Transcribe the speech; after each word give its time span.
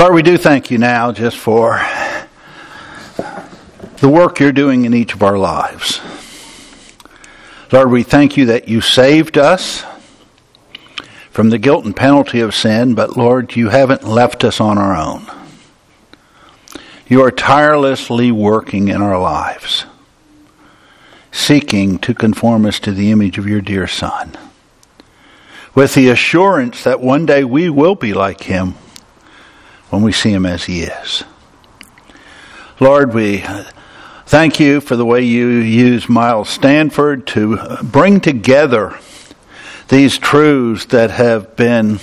Lord, 0.00 0.14
we 0.14 0.22
do 0.22 0.38
thank 0.38 0.70
you 0.70 0.78
now 0.78 1.12
just 1.12 1.36
for 1.36 1.78
the 3.98 4.08
work 4.08 4.40
you're 4.40 4.50
doing 4.50 4.86
in 4.86 4.94
each 4.94 5.12
of 5.12 5.22
our 5.22 5.36
lives. 5.36 6.00
Lord, 7.70 7.90
we 7.90 8.02
thank 8.02 8.38
you 8.38 8.46
that 8.46 8.66
you 8.66 8.80
saved 8.80 9.36
us 9.36 9.84
from 11.30 11.50
the 11.50 11.58
guilt 11.58 11.84
and 11.84 11.94
penalty 11.94 12.40
of 12.40 12.54
sin, 12.54 12.94
but 12.94 13.18
Lord, 13.18 13.54
you 13.56 13.68
haven't 13.68 14.02
left 14.02 14.42
us 14.42 14.58
on 14.58 14.78
our 14.78 14.96
own. 14.96 15.26
You 17.06 17.22
are 17.22 17.30
tirelessly 17.30 18.32
working 18.32 18.88
in 18.88 19.02
our 19.02 19.20
lives, 19.20 19.84
seeking 21.30 21.98
to 21.98 22.14
conform 22.14 22.64
us 22.64 22.80
to 22.80 22.92
the 22.92 23.10
image 23.10 23.36
of 23.36 23.46
your 23.46 23.60
dear 23.60 23.86
Son, 23.86 24.34
with 25.74 25.92
the 25.92 26.08
assurance 26.08 26.84
that 26.84 27.02
one 27.02 27.26
day 27.26 27.44
we 27.44 27.68
will 27.68 27.96
be 27.96 28.14
like 28.14 28.44
him 28.44 28.76
when 29.90 30.02
we 30.02 30.12
see 30.12 30.32
him 30.32 30.46
as 30.46 30.64
he 30.64 30.82
is. 30.82 31.24
Lord, 32.78 33.12
we 33.12 33.44
thank 34.26 34.58
you 34.58 34.80
for 34.80 34.96
the 34.96 35.04
way 35.04 35.22
you 35.22 35.48
use 35.48 36.08
Miles 36.08 36.48
Stanford 36.48 37.26
to 37.28 37.58
bring 37.82 38.20
together 38.20 38.98
these 39.88 40.16
truths 40.18 40.86
that 40.86 41.10
have 41.10 41.56
been 41.56 41.98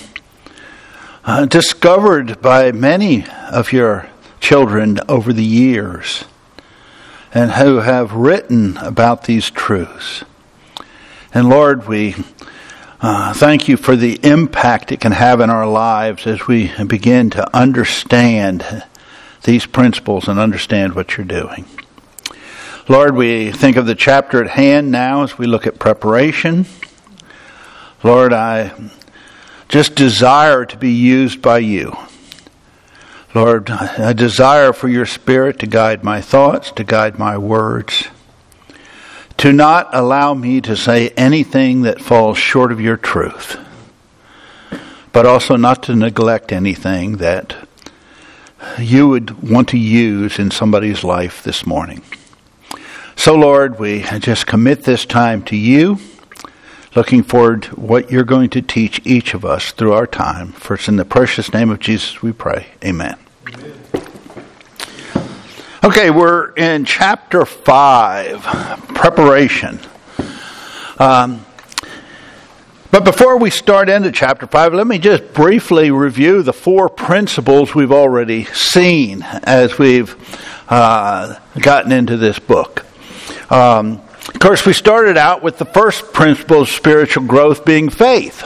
uh, 1.24 1.46
discovered 1.46 2.42
by 2.42 2.72
many 2.72 3.26
of 3.52 3.74
your 3.74 4.08
children 4.40 5.00
over 5.10 5.34
the 5.34 5.44
years 5.44 6.26
and 7.34 7.52
who 7.52 7.78
have 7.78 8.14
written 8.14 8.78
about 8.78 9.24
these 9.24 9.50
truths. 9.50 10.24
And 11.34 11.50
Lord, 11.50 11.88
we 11.88 12.16
uh, 13.00 13.32
thank 13.34 13.68
you 13.68 13.78
for 13.78 13.96
the 13.96 14.20
impact 14.24 14.92
it 14.92 15.00
can 15.00 15.12
have 15.12 15.40
in 15.40 15.52
our 15.52 15.68
lives 15.68 16.26
as 16.26 16.48
we 16.48 16.72
begin 16.86 17.30
to 17.30 17.56
understand 17.56 18.84
these 19.44 19.68
principles 19.68 20.28
and 20.28 20.40
understand 20.40 20.96
what 20.96 21.16
you're 21.16 21.26
doing. 21.26 21.66
Lord, 22.90 23.16
we 23.16 23.52
think 23.52 23.78
of 23.78 23.86
the 23.86 23.96
chapter 23.96 24.44
at 24.44 24.50
hand 24.52 24.92
now 24.92 25.22
as 25.22 25.38
we 25.38 25.46
look 25.46 25.68
at 25.68 25.78
preparation. 25.78 26.66
Lord, 28.02 28.34
I 28.34 28.74
just 29.68 29.94
desire 29.94 30.66
to 30.66 30.78
be 30.78 30.92
used 30.92 31.42
by 31.42 31.60
you. 31.60 31.96
Lord, 33.36 33.70
I 33.70 34.14
desire 34.14 34.74
for 34.74 34.88
your 34.88 35.06
Spirit 35.06 35.60
to 35.60 35.68
guide 35.68 36.04
my 36.04 36.20
thoughts, 36.20 36.72
to 36.72 36.84
guide 36.84 37.20
my 37.20 37.38
words, 37.38 38.08
to 39.38 39.54
not 39.54 39.90
allow 39.94 40.34
me 40.34 40.60
to 40.62 40.76
say 40.76 41.10
anything 41.10 41.84
that 41.84 42.02
falls 42.02 42.38
short 42.38 42.72
of 42.72 42.82
your 42.82 42.98
truth, 42.98 43.58
but 45.14 45.26
also 45.26 45.56
not 45.56 45.84
to 45.84 45.96
neglect 45.96 46.52
anything 46.52 47.18
that 47.18 47.56
you 48.80 49.08
would 49.08 49.44
want 49.48 49.70
to 49.70 49.78
use 49.78 50.40
in 50.40 50.50
somebody's 50.50 51.04
life 51.04 51.44
this 51.44 51.66
morning. 51.66 52.02
So, 53.16 53.36
Lord, 53.36 53.80
we 53.80 54.04
just 54.20 54.48
commit 54.48 54.84
this 54.84 55.06
time 55.06 55.44
to 55.46 55.56
you, 55.56 56.00
looking 56.96 57.24
forward 57.24 57.64
to 57.64 57.76
what 57.76 58.12
you're 58.12 58.24
going 58.24 58.50
to 58.52 58.62
teach 58.62 59.02
each 59.06 59.34
of 59.34 59.46
us 59.46 59.72
through 59.72 59.94
our 59.94 60.08
time. 60.08 60.52
First, 60.54 60.88
in 60.88 60.96
the 60.96 61.06
precious 61.06 61.54
name 61.54 61.70
of 61.70 61.80
Jesus, 61.80 62.22
we 62.22 62.32
pray. 62.32 62.68
Amen. 62.84 63.18
Okay, 65.84 66.10
we're 66.10 66.54
in 66.54 66.86
chapter 66.86 67.46
5, 67.46 68.42
preparation. 68.96 69.80
Um, 70.98 71.46
but 72.90 73.06
before 73.06 73.38
we 73.38 73.52
start 73.52 73.88
into 73.88 74.12
chapter 74.12 74.48
5, 74.48 74.74
let 74.74 74.88
me 74.88 74.98
just 74.98 75.36
briefly 75.36 75.92
review 75.92 76.42
the 76.42 76.52
four 76.52 76.90
principles 76.90 77.76
we've 77.76 77.92
already 77.92 78.46
seen 78.46 79.22
as 79.22 79.78
we've 79.78 80.16
uh, 80.68 81.38
gotten 81.60 81.92
into 81.92 82.18
this 82.18 82.40
book. 82.40 82.84
Um, 83.52 84.02
of 84.30 84.40
course, 84.40 84.66
we 84.66 84.74
started 84.74 85.16
out 85.16 85.44
with 85.44 85.60
the 85.60 85.66
first 85.66 86.12
principle 86.12 86.62
of 86.62 86.70
spiritual 86.70 87.26
growth 87.26 87.66
being 87.66 87.90
faith. 87.90 88.44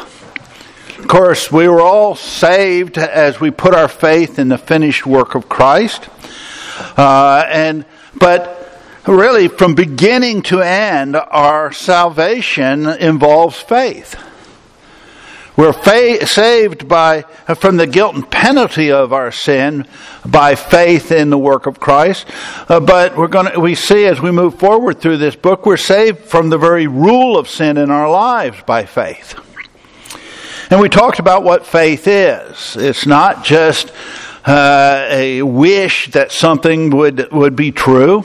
Of 0.99 1.07
course, 1.07 1.49
we 1.49 1.69
were 1.69 1.81
all 1.81 2.15
saved 2.15 2.97
as 2.97 3.39
we 3.39 3.51
put 3.51 3.73
our 3.73 3.87
faith 3.87 4.37
in 4.37 4.49
the 4.49 4.57
finished 4.57 5.05
work 5.05 5.33
of 5.33 5.47
Christ. 5.47 6.09
Uh, 6.97 7.45
and 7.47 7.85
but 8.17 8.79
really, 9.07 9.47
from 9.47 9.75
beginning 9.75 10.41
to 10.43 10.61
end, 10.61 11.15
our 11.15 11.71
salvation 11.71 12.87
involves 12.87 13.59
faith. 13.59 14.15
We're 15.57 15.73
fa- 15.73 16.25
saved 16.25 16.87
by 16.87 17.23
from 17.55 17.77
the 17.77 17.85
guilt 17.85 18.15
and 18.15 18.29
penalty 18.29 18.91
of 18.91 19.11
our 19.11 19.31
sin 19.31 19.85
by 20.25 20.55
faith 20.55 21.11
in 21.11 21.29
the 21.29 21.37
work 21.37 21.67
of 21.67 21.79
Christ. 21.79 22.25
Uh, 22.69 22.79
but 22.79 23.17
we're 23.17 23.27
going 23.27 23.59
we 23.59 23.75
see 23.75 24.05
as 24.05 24.21
we 24.21 24.31
move 24.31 24.57
forward 24.57 24.99
through 24.99 25.17
this 25.17 25.35
book, 25.35 25.65
we're 25.65 25.77
saved 25.77 26.19
from 26.19 26.49
the 26.49 26.57
very 26.57 26.87
rule 26.87 27.37
of 27.37 27.49
sin 27.49 27.77
in 27.77 27.91
our 27.91 28.09
lives 28.09 28.61
by 28.65 28.85
faith. 28.85 29.39
And 30.71 30.79
we 30.79 30.87
talked 30.87 31.19
about 31.19 31.43
what 31.43 31.67
faith 31.67 32.07
is. 32.07 32.77
It's 32.77 33.05
not 33.05 33.43
just 33.43 33.91
uh, 34.45 35.05
a 35.09 35.41
wish 35.41 36.11
that 36.11 36.31
something 36.31 36.89
would, 36.91 37.31
would 37.31 37.55
be 37.55 37.71
true. 37.71 38.23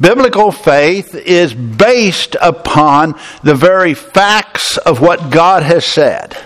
Biblical 0.00 0.50
faith 0.50 1.14
is 1.14 1.52
based 1.52 2.34
upon 2.40 3.18
the 3.42 3.54
very 3.54 3.92
facts 3.94 4.78
of 4.78 5.00
what 5.00 5.30
God 5.30 5.62
has 5.62 5.84
said. 5.84 6.36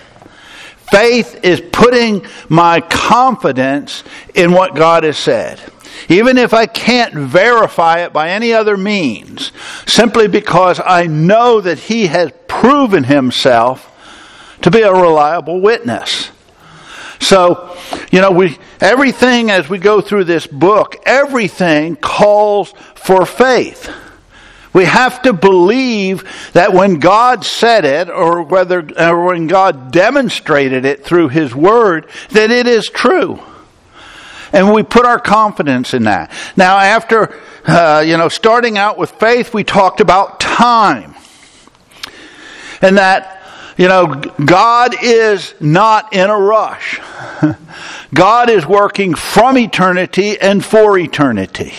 Faith 0.91 1.39
is 1.43 1.61
putting 1.71 2.25
my 2.49 2.81
confidence 2.81 4.03
in 4.33 4.51
what 4.51 4.75
God 4.75 5.03
has 5.03 5.17
said. 5.17 5.59
Even 6.09 6.37
if 6.37 6.53
I 6.53 6.65
can't 6.65 7.13
verify 7.13 7.99
it 7.99 8.13
by 8.13 8.29
any 8.29 8.53
other 8.53 8.77
means, 8.77 9.51
simply 9.87 10.27
because 10.27 10.79
I 10.85 11.07
know 11.07 11.61
that 11.61 11.79
He 11.79 12.07
has 12.07 12.31
proven 12.47 13.05
Himself 13.05 13.91
to 14.61 14.69
be 14.69 14.81
a 14.81 14.93
reliable 14.93 15.61
witness. 15.61 16.29
So, 17.19 17.77
you 18.11 18.21
know, 18.21 18.31
we 18.31 18.57
everything 18.79 19.51
as 19.51 19.69
we 19.69 19.77
go 19.77 20.01
through 20.01 20.25
this 20.25 20.47
book, 20.47 20.97
everything 21.05 21.95
calls 21.95 22.73
for 22.95 23.25
faith. 23.25 23.91
We 24.73 24.83
have 24.83 25.21
to 25.21 25.31
believe 25.31 26.23
that 26.51 26.73
when 26.73 26.99
God 26.99 27.45
said 27.45 27.85
it, 27.85 28.09
or 28.09 28.43
whether 28.43 28.85
or 28.99 29.25
when 29.25 29.47
God 29.47 29.91
demonstrated 29.91 30.83
it 30.83 31.05
through 31.05 31.29
His 31.29 31.55
Word, 31.55 32.09
that 32.31 32.51
it 32.51 32.67
is 32.67 32.87
true. 32.87 33.39
And 34.51 34.73
we 34.73 34.83
put 34.83 35.05
our 35.05 35.19
confidence 35.19 35.93
in 35.93 36.03
that. 36.03 36.31
Now, 36.57 36.77
after, 36.77 37.39
uh, 37.65 38.03
you 38.05 38.17
know, 38.17 38.27
starting 38.29 38.77
out 38.77 38.97
with 38.97 39.11
faith, 39.11 39.53
we 39.53 39.63
talked 39.63 40.01
about 40.01 40.39
time. 40.39 41.15
And 42.81 42.97
that 42.97 43.34
you 43.77 43.87
know, 43.87 44.07
God 44.07 44.95
is 45.01 45.53
not 45.59 46.13
in 46.13 46.29
a 46.29 46.37
rush. 46.37 46.99
God 48.13 48.49
is 48.49 48.65
working 48.65 49.15
from 49.15 49.57
eternity 49.57 50.39
and 50.39 50.63
for 50.63 50.97
eternity. 50.97 51.73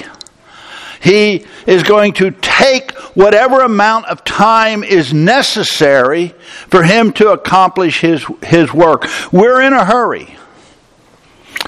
He 1.00 1.46
is 1.66 1.82
going 1.82 2.14
to 2.14 2.32
take 2.32 2.92
whatever 3.14 3.60
amount 3.60 4.06
of 4.06 4.24
time 4.24 4.82
is 4.82 5.14
necessary 5.14 6.34
for 6.68 6.82
him 6.82 7.12
to 7.14 7.30
accomplish 7.30 8.00
his, 8.00 8.26
his 8.42 8.72
work. 8.74 9.06
We're 9.32 9.62
in 9.62 9.72
a 9.72 9.84
hurry. 9.84 10.36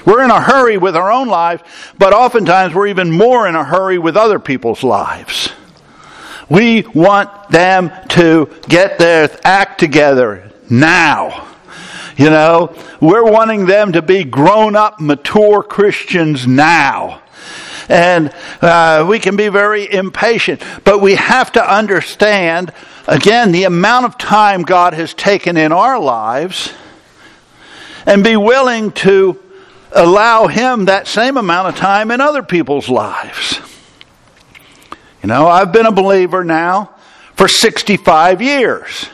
We're 0.05 0.23
in 0.23 0.31
a 0.31 0.41
hurry 0.41 0.77
with 0.77 0.95
our 0.95 1.11
own 1.11 1.27
lives, 1.27 1.63
but 1.97 2.13
oftentimes 2.13 2.73
we're 2.73 2.87
even 2.87 3.11
more 3.11 3.47
in 3.47 3.55
a 3.55 3.63
hurry 3.63 3.97
with 3.97 4.15
other 4.15 4.39
people's 4.39 4.83
lives. 4.83 5.49
We 6.49 6.81
want 6.81 7.49
them 7.49 7.91
to 8.09 8.49
get 8.67 8.97
their 8.97 9.29
act 9.43 9.79
together 9.79 10.51
now. 10.69 11.47
You 12.17 12.29
know, 12.29 12.75
we're 12.99 13.23
wanting 13.23 13.65
them 13.65 13.93
to 13.93 14.01
be 14.01 14.23
grown 14.23 14.75
up, 14.75 14.99
mature 14.99 15.63
Christians 15.63 16.45
now. 16.45 17.21
And 17.87 18.33
uh, 18.61 19.05
we 19.07 19.19
can 19.19 19.35
be 19.35 19.47
very 19.47 19.91
impatient, 19.91 20.61
but 20.83 21.01
we 21.01 21.15
have 21.15 21.51
to 21.53 21.73
understand, 21.73 22.73
again, 23.07 23.51
the 23.51 23.63
amount 23.63 24.05
of 24.05 24.17
time 24.17 24.63
God 24.63 24.93
has 24.93 25.13
taken 25.13 25.55
in 25.55 25.71
our 25.71 25.99
lives 25.99 26.73
and 28.05 28.23
be 28.23 28.35
willing 28.35 28.91
to 28.91 29.39
allow 29.91 30.47
Him 30.47 30.85
that 30.85 31.07
same 31.07 31.37
amount 31.37 31.69
of 31.69 31.75
time 31.75 32.11
in 32.11 32.21
other 32.21 32.43
people's 32.43 32.89
lives. 32.89 33.59
You 35.21 35.27
know, 35.27 35.47
I've 35.47 35.71
been 35.71 35.85
a 35.85 35.91
believer 35.91 36.43
now 36.43 36.95
for 37.35 37.47
65 37.47 38.41
years. 38.41 39.09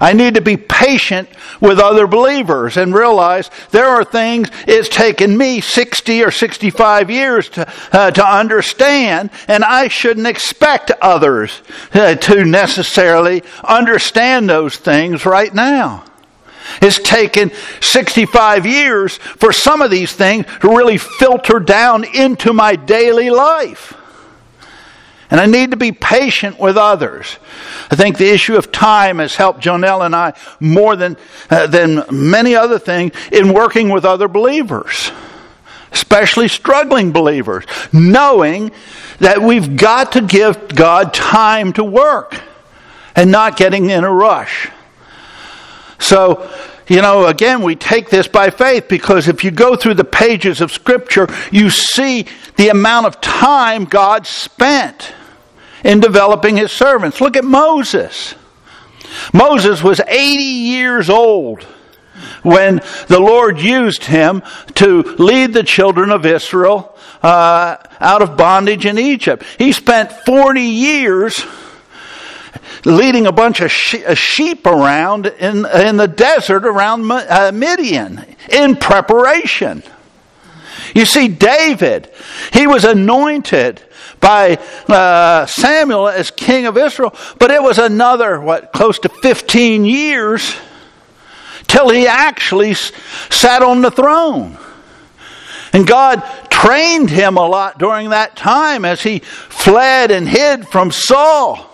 I 0.00 0.12
need 0.12 0.34
to 0.34 0.40
be 0.40 0.56
patient 0.56 1.28
with 1.60 1.78
other 1.80 2.06
believers 2.06 2.76
and 2.76 2.94
realize 2.94 3.50
there 3.70 3.88
are 3.88 4.04
things 4.04 4.48
it's 4.66 4.88
taken 4.88 5.36
me 5.36 5.60
60 5.60 6.22
or 6.22 6.30
65 6.30 7.10
years 7.10 7.48
to, 7.50 7.72
uh, 7.92 8.10
to 8.12 8.24
understand, 8.24 9.30
and 9.48 9.64
I 9.64 9.88
shouldn't 9.88 10.26
expect 10.26 10.92
others 11.02 11.62
uh, 11.94 12.14
to 12.14 12.44
necessarily 12.44 13.42
understand 13.64 14.48
those 14.48 14.76
things 14.76 15.26
right 15.26 15.52
now. 15.52 16.04
It's 16.80 16.98
taken 16.98 17.50
65 17.80 18.66
years 18.66 19.16
for 19.16 19.52
some 19.52 19.82
of 19.82 19.90
these 19.90 20.12
things 20.12 20.46
to 20.60 20.68
really 20.68 20.98
filter 20.98 21.58
down 21.58 22.04
into 22.04 22.52
my 22.52 22.76
daily 22.76 23.30
life. 23.30 23.94
And 25.30 25.40
I 25.40 25.46
need 25.46 25.72
to 25.72 25.76
be 25.76 25.92
patient 25.92 26.58
with 26.58 26.76
others. 26.76 27.36
I 27.90 27.96
think 27.96 28.16
the 28.16 28.30
issue 28.30 28.56
of 28.56 28.72
time 28.72 29.18
has 29.18 29.34
helped 29.34 29.60
Jonelle 29.60 30.04
and 30.04 30.16
I 30.16 30.32
more 30.58 30.96
than, 30.96 31.16
uh, 31.50 31.66
than 31.66 32.04
many 32.10 32.54
other 32.54 32.78
things 32.78 33.12
in 33.30 33.52
working 33.52 33.90
with 33.90 34.06
other 34.06 34.26
believers, 34.26 35.10
especially 35.92 36.48
struggling 36.48 37.12
believers, 37.12 37.64
knowing 37.92 38.72
that 39.18 39.42
we've 39.42 39.76
got 39.76 40.12
to 40.12 40.22
give 40.22 40.68
God 40.68 41.12
time 41.12 41.74
to 41.74 41.84
work 41.84 42.40
and 43.14 43.30
not 43.30 43.56
getting 43.56 43.90
in 43.90 44.04
a 44.04 44.12
rush. 44.12 44.70
So, 45.98 46.48
you 46.88 47.02
know, 47.02 47.26
again, 47.26 47.62
we 47.62 47.76
take 47.76 48.08
this 48.08 48.26
by 48.26 48.50
faith 48.50 48.88
because 48.88 49.28
if 49.28 49.44
you 49.44 49.50
go 49.50 49.76
through 49.76 49.94
the 49.94 50.04
pages 50.04 50.60
of 50.60 50.72
Scripture, 50.72 51.28
you 51.52 51.70
see 51.70 52.26
the 52.56 52.68
amount 52.68 53.06
of 53.06 53.20
time 53.20 53.84
God 53.84 54.26
spent 54.26 55.12
in 55.84 56.00
developing 56.00 56.56
his 56.56 56.72
servants. 56.72 57.20
Look 57.20 57.36
at 57.36 57.44
Moses. 57.44 58.34
Moses 59.32 59.82
was 59.82 60.00
80 60.00 60.42
years 60.42 61.10
old 61.10 61.62
when 62.42 62.80
the 63.08 63.20
Lord 63.20 63.60
used 63.60 64.04
him 64.04 64.42
to 64.76 65.02
lead 65.18 65.52
the 65.52 65.62
children 65.62 66.10
of 66.10 66.26
Israel 66.26 66.96
uh, 67.22 67.76
out 68.00 68.22
of 68.22 68.36
bondage 68.36 68.86
in 68.86 68.98
Egypt. 68.98 69.44
He 69.58 69.72
spent 69.72 70.12
40 70.12 70.60
years 70.60 71.44
leading 72.84 73.26
a 73.26 73.32
bunch 73.32 73.60
of 73.60 73.70
sheep 73.70 74.66
around 74.66 75.26
in, 75.26 75.66
in 75.66 75.96
the 75.96 76.08
desert 76.08 76.64
around 76.64 77.10
uh, 77.10 77.50
Midian 77.52 78.24
in 78.50 78.76
preparation. 78.76 79.82
You 80.94 81.04
see, 81.04 81.28
David, 81.28 82.10
he 82.52 82.66
was 82.66 82.84
anointed 82.84 83.82
by 84.20 84.56
uh, 84.88 85.46
Samuel 85.46 86.08
as 86.08 86.30
king 86.30 86.66
of 86.66 86.76
Israel, 86.76 87.14
but 87.38 87.50
it 87.50 87.62
was 87.62 87.78
another, 87.78 88.40
what, 88.40 88.72
close 88.72 88.98
to 89.00 89.08
15 89.08 89.84
years 89.84 90.54
till 91.66 91.90
he 91.90 92.06
actually 92.06 92.74
sat 92.74 93.62
on 93.62 93.82
the 93.82 93.90
throne. 93.90 94.56
And 95.72 95.86
God 95.86 96.22
trained 96.50 97.10
him 97.10 97.36
a 97.36 97.46
lot 97.46 97.78
during 97.78 98.10
that 98.10 98.36
time 98.36 98.84
as 98.84 99.02
he 99.02 99.20
fled 99.20 100.10
and 100.10 100.28
hid 100.28 100.66
from 100.66 100.90
Saul. 100.90 101.68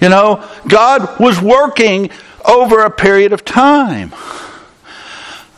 You 0.00 0.08
know, 0.08 0.48
God 0.68 1.18
was 1.18 1.40
working 1.40 2.10
over 2.44 2.80
a 2.80 2.90
period 2.90 3.32
of 3.32 3.44
time. 3.44 4.14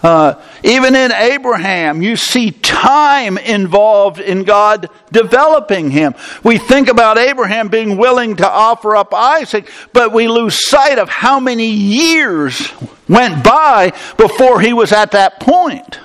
Uh, 0.03 0.43
even 0.63 0.95
in 0.97 1.13
Abraham, 1.13 2.01
you 2.01 2.17
see 2.17 2.53
time 2.53 3.37
involved 3.37 4.19
in 4.19 4.45
God 4.45 4.89
developing 5.13 5.91
him. 5.91 6.15
We 6.43 6.57
think 6.57 6.89
about 6.89 7.19
Abraham 7.19 7.69
being 7.69 7.99
willing 7.99 8.37
to 8.37 8.49
offer 8.49 8.97
up 8.97 9.13
Isaac, 9.13 9.71
but 9.93 10.13
we 10.13 10.27
lose 10.27 10.69
sight 10.69 10.99
of 10.99 11.11
how 11.11 11.39
many 11.39 11.67
years 11.67 12.73
went 13.09 13.45
by 13.45 13.93
before 14.17 14.61
he 14.61 14.73
was 14.73 14.93
at 14.93 15.11
that 15.11 15.39
point. 15.39 16.01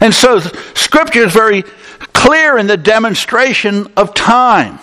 And 0.00 0.12
so, 0.12 0.40
Scripture 0.74 1.24
is 1.24 1.32
very 1.32 1.62
clear 2.12 2.58
in 2.58 2.66
the 2.66 2.76
demonstration 2.76 3.90
of 3.96 4.14
time. 4.14 4.78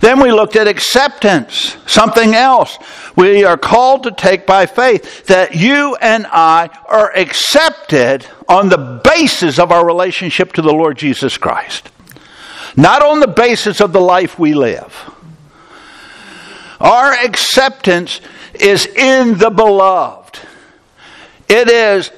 Then 0.00 0.20
we 0.20 0.30
looked 0.30 0.56
at 0.56 0.68
acceptance, 0.68 1.76
something 1.86 2.34
else 2.34 2.78
we 3.16 3.44
are 3.44 3.56
called 3.56 4.02
to 4.02 4.10
take 4.10 4.46
by 4.46 4.66
faith 4.66 5.26
that 5.26 5.54
you 5.54 5.96
and 6.00 6.26
I 6.26 6.68
are 6.86 7.16
accepted 7.16 8.26
on 8.48 8.68
the 8.68 9.00
basis 9.02 9.58
of 9.58 9.72
our 9.72 9.86
relationship 9.86 10.52
to 10.54 10.62
the 10.62 10.72
Lord 10.72 10.98
Jesus 10.98 11.38
Christ, 11.38 11.90
not 12.76 13.02
on 13.02 13.20
the 13.20 13.28
basis 13.28 13.80
of 13.80 13.92
the 13.92 14.00
life 14.00 14.38
we 14.38 14.54
live. 14.54 14.92
Our 16.80 17.12
acceptance 17.12 18.20
is 18.54 18.86
in 18.86 19.38
the 19.38 19.50
beloved. 19.50 20.40
It 21.48 21.70
is 21.70 22.10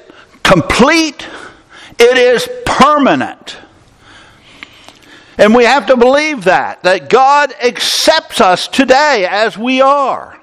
complete. 0.42 1.26
It 1.98 2.16
is 2.16 2.48
permanent. 2.64 3.58
And 5.38 5.54
we 5.54 5.64
have 5.64 5.86
to 5.86 5.96
believe 5.96 6.44
that, 6.44 6.82
that 6.82 7.10
God 7.10 7.52
accepts 7.62 8.40
us 8.40 8.68
today 8.68 9.26
as 9.28 9.58
we 9.58 9.80
are. 9.80 10.40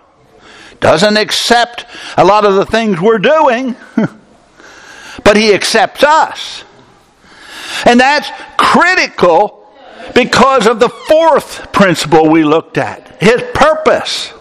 Doesn't 0.79 1.17
accept 1.17 1.85
a 2.17 2.23
lot 2.23 2.45
of 2.45 2.55
the 2.55 2.65
things 2.65 2.99
we're 2.99 3.17
doing, 3.17 3.75
but 5.23 5.37
He 5.37 5.53
accepts 5.53 6.03
us. 6.03 6.63
And 7.85 7.99
that's 7.99 8.29
critical 8.57 9.67
because 10.13 10.67
of 10.67 10.79
the 10.79 10.89
fourth 10.89 11.71
principle 11.71 12.29
we 12.29 12.43
looked 12.43 12.77
at 12.77 13.21
His 13.21 13.41
purpose. 13.53 14.33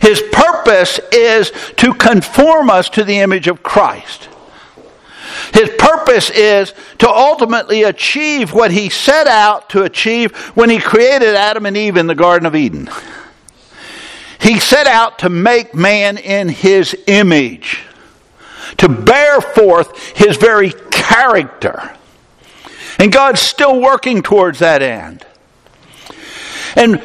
His 0.00 0.22
purpose 0.32 0.98
is 1.12 1.52
to 1.76 1.94
conform 1.94 2.70
us 2.70 2.88
to 2.90 3.04
the 3.04 3.18
image 3.18 3.46
of 3.46 3.62
Christ. 3.62 4.28
His 5.52 5.70
purpose 5.78 6.30
is 6.30 6.74
to 6.98 7.08
ultimately 7.08 7.82
achieve 7.84 8.52
what 8.52 8.70
he 8.70 8.88
set 8.88 9.26
out 9.26 9.70
to 9.70 9.82
achieve 9.82 10.36
when 10.56 10.70
he 10.70 10.78
created 10.78 11.34
Adam 11.34 11.66
and 11.66 11.76
Eve 11.76 11.96
in 11.96 12.06
the 12.06 12.14
Garden 12.14 12.46
of 12.46 12.54
Eden. 12.54 12.90
He 14.40 14.60
set 14.60 14.86
out 14.86 15.20
to 15.20 15.28
make 15.28 15.74
man 15.74 16.18
in 16.18 16.48
his 16.48 16.96
image, 17.06 17.82
to 18.78 18.88
bear 18.88 19.40
forth 19.40 20.16
his 20.16 20.36
very 20.36 20.72
character. 20.90 21.92
And 22.98 23.12
God's 23.12 23.40
still 23.40 23.80
working 23.80 24.22
towards 24.22 24.58
that 24.60 24.82
end. 24.82 25.24
And 26.74 27.02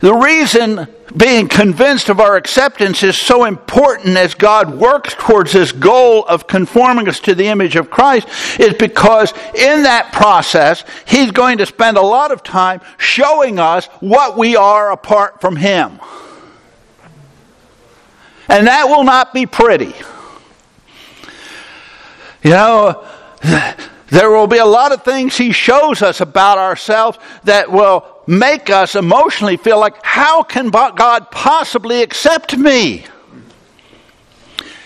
the 0.00 0.14
reason 0.14 0.88
being 1.16 1.48
convinced 1.48 2.08
of 2.08 2.18
our 2.18 2.36
acceptance 2.36 3.02
is 3.02 3.18
so 3.18 3.44
important 3.44 4.16
as 4.16 4.34
God 4.34 4.74
works 4.74 5.14
towards 5.14 5.52
this 5.52 5.70
goal 5.70 6.24
of 6.26 6.46
conforming 6.46 7.08
us 7.08 7.20
to 7.20 7.34
the 7.34 7.46
image 7.46 7.76
of 7.76 7.90
Christ 7.90 8.26
is 8.58 8.74
because 8.74 9.32
in 9.54 9.82
that 9.82 10.12
process, 10.12 10.84
He's 11.06 11.30
going 11.30 11.58
to 11.58 11.66
spend 11.66 11.96
a 11.96 12.02
lot 12.02 12.32
of 12.32 12.42
time 12.42 12.80
showing 12.96 13.58
us 13.58 13.86
what 14.00 14.38
we 14.38 14.56
are 14.56 14.92
apart 14.92 15.40
from 15.40 15.56
Him. 15.56 16.00
And 18.48 18.66
that 18.66 18.88
will 18.88 19.04
not 19.04 19.34
be 19.34 19.46
pretty. 19.46 19.94
You 22.42 22.50
know, 22.50 23.06
there 24.08 24.30
will 24.30 24.46
be 24.46 24.58
a 24.58 24.66
lot 24.66 24.92
of 24.92 25.04
things 25.04 25.36
He 25.36 25.52
shows 25.52 26.02
us 26.02 26.20
about 26.20 26.58
ourselves 26.58 27.18
that 27.44 27.70
will 27.70 28.13
make 28.26 28.70
us 28.70 28.94
emotionally 28.94 29.56
feel 29.56 29.78
like, 29.78 29.96
how 30.02 30.42
can 30.42 30.70
God 30.70 31.30
possibly 31.30 32.02
accept 32.02 32.56
me? 32.56 33.06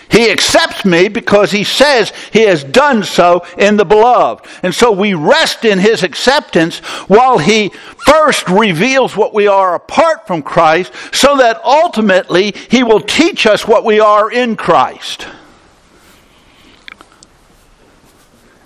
He 0.09 0.31
accepts 0.31 0.85
me 0.85 1.07
because 1.07 1.51
he 1.51 1.63
says 1.63 2.11
he 2.33 2.41
has 2.41 2.63
done 2.63 3.03
so 3.03 3.45
in 3.59 3.77
the 3.77 3.85
beloved. 3.85 4.45
And 4.63 4.73
so 4.73 4.91
we 4.91 5.13
rest 5.13 5.65
in 5.65 5.77
his 5.77 6.01
acceptance 6.01 6.79
while 7.07 7.37
he 7.37 7.69
first 8.05 8.49
reveals 8.49 9.15
what 9.15 9.35
we 9.35 9.47
are 9.47 9.75
apart 9.75 10.25
from 10.25 10.41
Christ 10.41 10.91
so 11.13 11.37
that 11.37 11.63
ultimately 11.63 12.55
he 12.71 12.81
will 12.81 13.01
teach 13.01 13.45
us 13.45 13.67
what 13.67 13.85
we 13.85 13.99
are 13.99 14.31
in 14.31 14.55
Christ. 14.55 15.27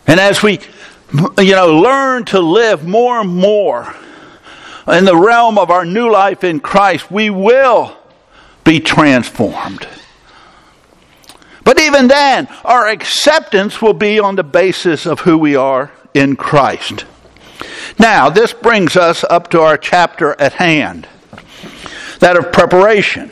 And 0.08 0.20
as 0.20 0.42
we 0.42 0.60
you 1.38 1.52
know 1.52 1.78
learn 1.78 2.26
to 2.26 2.40
live 2.40 2.88
more 2.88 3.20
and 3.20 3.30
more 3.30 3.94
in 4.88 5.06
the 5.06 5.16
realm 5.16 5.58
of 5.58 5.72
our 5.72 5.86
new 5.86 6.12
life 6.12 6.44
in 6.44 6.60
Christ, 6.60 7.10
we 7.10 7.30
will 7.30 7.98
be 8.64 8.80
transformed. 8.80 9.88
But 11.64 11.80
even 11.80 12.08
then, 12.08 12.48
our 12.66 12.88
acceptance 12.88 13.82
will 13.82 13.94
be 13.94 14.20
on 14.20 14.36
the 14.36 14.44
basis 14.44 15.06
of 15.06 15.22
who 15.22 15.38
we 15.38 15.56
are 15.56 15.92
in 16.14 16.36
Christ. 16.36 17.06
Now, 17.98 18.30
this 18.30 18.54
brings 18.54 18.98
us 18.98 19.24
up 19.24 19.50
to 19.52 19.62
our 19.62 19.78
chapter 19.78 20.40
at 20.40 20.54
hand 20.54 21.08
that 22.20 22.38
of 22.38 22.52
preparation. 22.52 23.32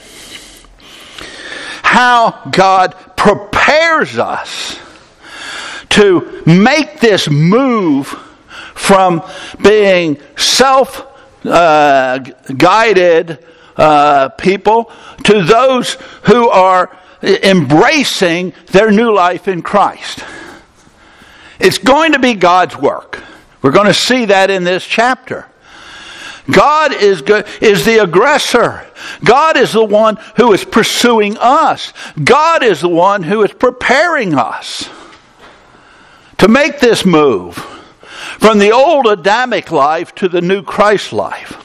How 1.84 2.50
God 2.52 2.96
prepares 3.18 4.18
us 4.18 4.80
to 5.90 6.44
make 6.46 7.00
this 7.00 7.30
move 7.30 8.08
from 8.76 9.24
being 9.62 10.18
self 10.38 11.11
uh, 11.44 12.20
guided 12.20 13.44
uh, 13.78 14.30
people 14.30 14.92
to 15.24 15.44
those 15.44 15.94
who 16.24 16.50
are 16.50 16.96
embracing 17.24 18.54
their 18.68 18.92
new 18.92 19.14
life 19.14 19.48
in 19.48 19.62
Christ. 19.62 20.24
It's 21.60 21.78
going 21.78 22.14
to 22.14 22.20
be 22.20 22.34
God's 22.34 22.78
work. 22.78 23.24
We're 23.62 23.72
going 23.72 23.88
to 23.88 23.94
see 23.94 24.26
that 24.26 24.50
in 24.50 24.64
this 24.64 24.86
chapter. 24.86 25.48
God 26.50 26.94
is, 26.94 27.22
good, 27.22 27.48
is 27.62 27.86
the 27.86 28.02
aggressor, 28.02 28.88
God 29.24 29.58
is 29.58 29.74
the 29.74 29.84
one 29.84 30.18
who 30.38 30.54
is 30.54 30.66
pursuing 30.66 31.38
us. 31.38 31.94
God 32.22 32.64
is 32.64 32.82
the 32.82 32.90
one 32.90 33.24
who 33.24 33.44
is 33.44 33.54
preparing 33.54 34.34
us 34.36 34.90
to 36.40 36.48
make 36.48 36.80
this 36.80 37.06
move 37.06 37.81
from 38.42 38.58
the 38.58 38.72
old 38.72 39.06
Adamic 39.06 39.72
life 39.72 40.16
to 40.16 40.28
the 40.28 40.42
new 40.42 40.64
Christ 40.64 41.14
life. 41.14 41.60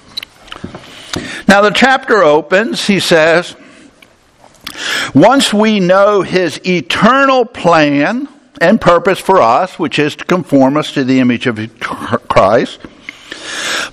Now, 1.48 1.62
the 1.62 1.70
chapter 1.70 2.22
opens, 2.22 2.86
he 2.86 3.00
says, 3.00 3.56
once 5.14 5.54
we 5.54 5.80
know 5.80 6.20
his 6.20 6.60
eternal 6.66 7.46
plan 7.46 8.28
and 8.60 8.78
purpose 8.78 9.18
for 9.18 9.40
us, 9.40 9.78
which 9.78 9.98
is 9.98 10.16
to 10.16 10.26
conform 10.26 10.76
us 10.76 10.92
to 10.92 11.02
the 11.02 11.18
image 11.18 11.46
of 11.46 11.58
Christ, 11.80 12.78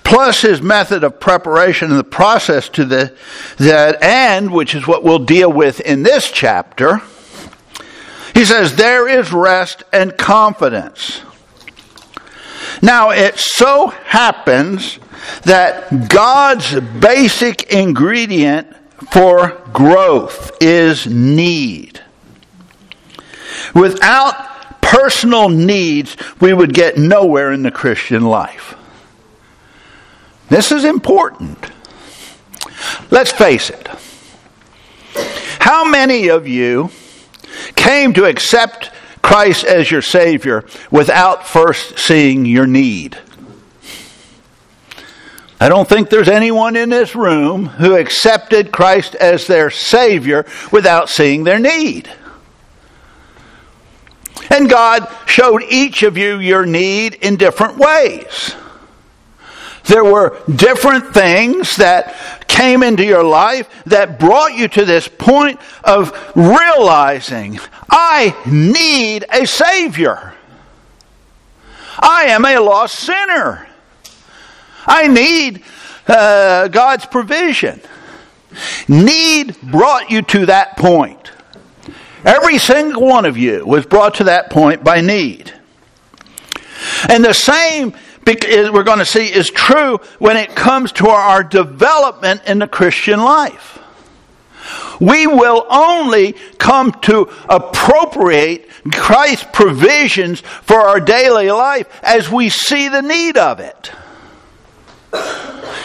plus 0.04 0.42
his 0.42 0.62
method 0.62 1.06
of 1.06 1.22
preparation 1.22 1.90
and 1.90 1.98
the 1.98 2.04
process 2.04 2.68
to 2.68 2.84
the, 2.84 3.16
that 3.60 4.04
end, 4.04 4.52
which 4.52 4.76
is 4.76 4.86
what 4.86 5.06
we'll 5.06 5.20
deal 5.20 5.52
with 5.52 5.80
in 5.80 6.04
this 6.04 6.30
chapter, 6.30 7.02
he 8.34 8.44
says, 8.44 8.76
There 8.76 9.08
is 9.08 9.32
rest 9.32 9.84
and 9.94 10.18
confidence. 10.18 11.22
Now, 12.82 13.12
it 13.12 13.38
so 13.38 13.88
happens 13.88 15.00
that 15.44 16.10
God's 16.10 16.80
basic 16.80 17.72
ingredient 17.72 18.68
for 19.12 19.62
growth 19.72 20.52
is 20.62 21.08
need. 21.08 22.02
Without 23.74 24.82
personal 24.82 25.50
needs, 25.50 26.16
we 26.40 26.54
would 26.54 26.74
get 26.74 26.98
nowhere 26.98 27.52
in 27.52 27.64
the 27.64 27.72
Christian 27.72 28.24
life. 28.24 28.76
This 30.50 30.72
is 30.72 30.84
important. 30.84 31.58
Let's 33.10 33.32
face 33.32 33.70
it. 33.70 33.88
How 35.60 35.90
many 35.90 36.28
of 36.28 36.48
you 36.48 36.92
came 37.76 38.14
to 38.14 38.26
accept 38.26 38.92
Christ 39.24 39.66
as 39.66 39.90
your 39.90 40.04
Savior 40.04 40.66
without 40.92 41.48
first 41.48 41.98
seeing 41.98 42.46
your 42.46 42.68
need? 42.68 43.18
I 45.60 45.70
don't 45.70 45.88
think 45.88 46.10
there's 46.10 46.28
anyone 46.28 46.76
in 46.76 46.90
this 46.90 47.16
room 47.16 47.66
who 47.66 47.96
accepted 47.96 48.72
Christ 48.72 49.16
as 49.16 49.48
their 49.48 49.72
Savior 49.72 50.46
without 50.72 51.10
seeing 51.10 51.46
their 51.46 51.58
need. 51.58 52.12
And 54.50 54.70
God 54.70 55.08
showed 55.26 55.64
each 55.64 56.04
of 56.04 56.18
you 56.18 56.40
your 56.40 56.66
need 56.66 57.14
in 57.16 57.38
different 57.38 57.78
ways. 57.78 58.56
There 59.86 60.04
were 60.04 60.40
different 60.48 61.14
things 61.14 61.76
that 61.78 62.48
came 62.48 62.84
into 62.84 63.04
your 63.04 63.24
life 63.24 63.68
that 63.86 64.20
brought 64.20 64.54
you 64.54 64.68
to 64.70 64.86
this 64.86 65.08
point 65.08 65.60
of 65.84 66.12
realizing, 66.36 67.60
I 67.90 68.36
need 68.50 69.26
a 69.30 69.46
Savior. 69.46 70.34
I 72.00 72.26
am 72.30 72.46
a 72.46 72.60
lost 72.60 72.96
sinner. 72.96 73.68
I 74.86 75.08
need 75.08 75.64
uh, 76.08 76.68
God's 76.70 77.06
provision. 77.06 77.82
Need 78.88 79.60
brought 79.62 80.12
you 80.12 80.22
to 80.22 80.46
that 80.46 80.78
point. 80.78 81.32
Every 82.26 82.58
single 82.58 83.06
one 83.06 83.26
of 83.26 83.38
you 83.38 83.66
was 83.66 83.86
brought 83.86 84.16
to 84.16 84.26
that 84.26 84.50
point 84.50 84.84
by 84.84 85.02
need. 85.02 85.54
And 87.10 87.24
the 87.24 87.34
same 87.34 87.94
we're 88.26 88.84
going 88.84 89.00
to 89.00 89.06
see 89.06 89.34
is 89.34 89.50
true 89.50 89.98
when 90.20 90.38
it 90.38 90.56
comes 90.56 90.92
to 90.94 91.08
our 91.08 91.44
development 91.44 92.42
in 92.46 92.60
the 92.60 92.68
Christian 92.68 93.20
life. 93.20 93.80
We 95.00 95.28
will 95.28 95.66
only 95.70 96.34
come 96.58 96.92
to 97.02 97.30
appropriate 97.50 98.70
Christ's 98.92 99.46
provisions 99.52 100.40
for 100.40 100.80
our 100.80 101.00
daily 101.00 101.52
life 101.52 101.88
as 102.04 102.30
we 102.30 102.50
see 102.50 102.88
the 102.88 103.02
need 103.02 103.38
of 103.38 103.60
it. 103.60 103.92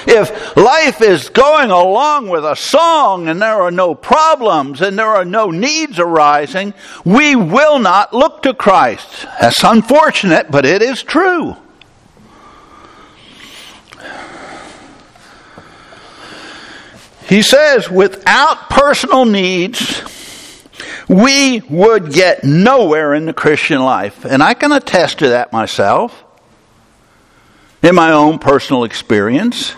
If 0.06 0.56
life 0.56 1.02
is 1.02 1.28
going 1.28 1.70
along 1.70 2.28
with 2.28 2.44
a 2.44 2.56
song 2.56 3.28
and 3.28 3.42
there 3.42 3.60
are 3.60 3.70
no 3.70 3.94
problems 3.94 4.80
and 4.80 4.98
there 4.98 5.06
are 5.06 5.24
no 5.24 5.50
needs 5.50 5.98
arising, 5.98 6.72
we 7.04 7.36
will 7.36 7.78
not 7.78 8.14
look 8.14 8.42
to 8.42 8.54
Christ. 8.54 9.26
That's 9.40 9.62
unfortunate, 9.62 10.50
but 10.50 10.64
it 10.64 10.80
is 10.80 11.02
true. 11.02 11.56
He 17.28 17.42
says, 17.42 17.90
without 17.90 18.70
personal 18.70 19.26
needs, 19.26 20.02
we 21.08 21.60
would 21.68 22.12
get 22.12 22.42
nowhere 22.42 23.14
in 23.14 23.26
the 23.26 23.34
Christian 23.34 23.82
life. 23.82 24.24
And 24.24 24.42
I 24.42 24.54
can 24.54 24.72
attest 24.72 25.18
to 25.18 25.28
that 25.30 25.52
myself 25.52 26.24
in 27.82 27.94
my 27.94 28.12
own 28.12 28.38
personal 28.38 28.84
experience. 28.84 29.74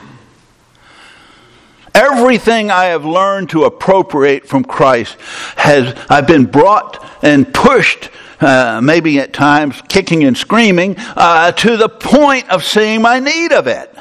Everything 1.93 2.71
I 2.71 2.87
have 2.87 3.05
learned 3.05 3.51
to 3.51 3.65
appropriate 3.65 4.47
from 4.47 4.65
Christ 4.65 5.17
has 5.57 5.97
I've 6.09 6.27
been 6.27 6.47
brought 6.47 7.05
and 7.23 7.53
pushed, 7.53 8.11
uh, 8.41 8.81
maybe 8.81 9.19
at 9.19 9.33
times 9.33 9.83
kicking 9.89 10.23
and 10.23 10.39
screaming, 10.39 10.95
uh, 10.99 11.51
to 11.53 11.77
the 11.77 11.89
point 11.89 12.49
of 12.49 12.65
seeing 12.65 13.03
my 13.03 13.19
need 13.19 13.53
of 13.53 13.67
it. 13.67 13.93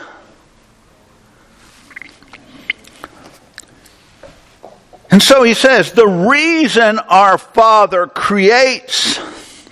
And 5.11 5.21
so 5.21 5.43
he 5.43 5.53
says 5.53 5.91
the 5.91 6.07
reason 6.07 6.99
our 6.99 7.37
Father 7.37 8.07
creates 8.07 9.19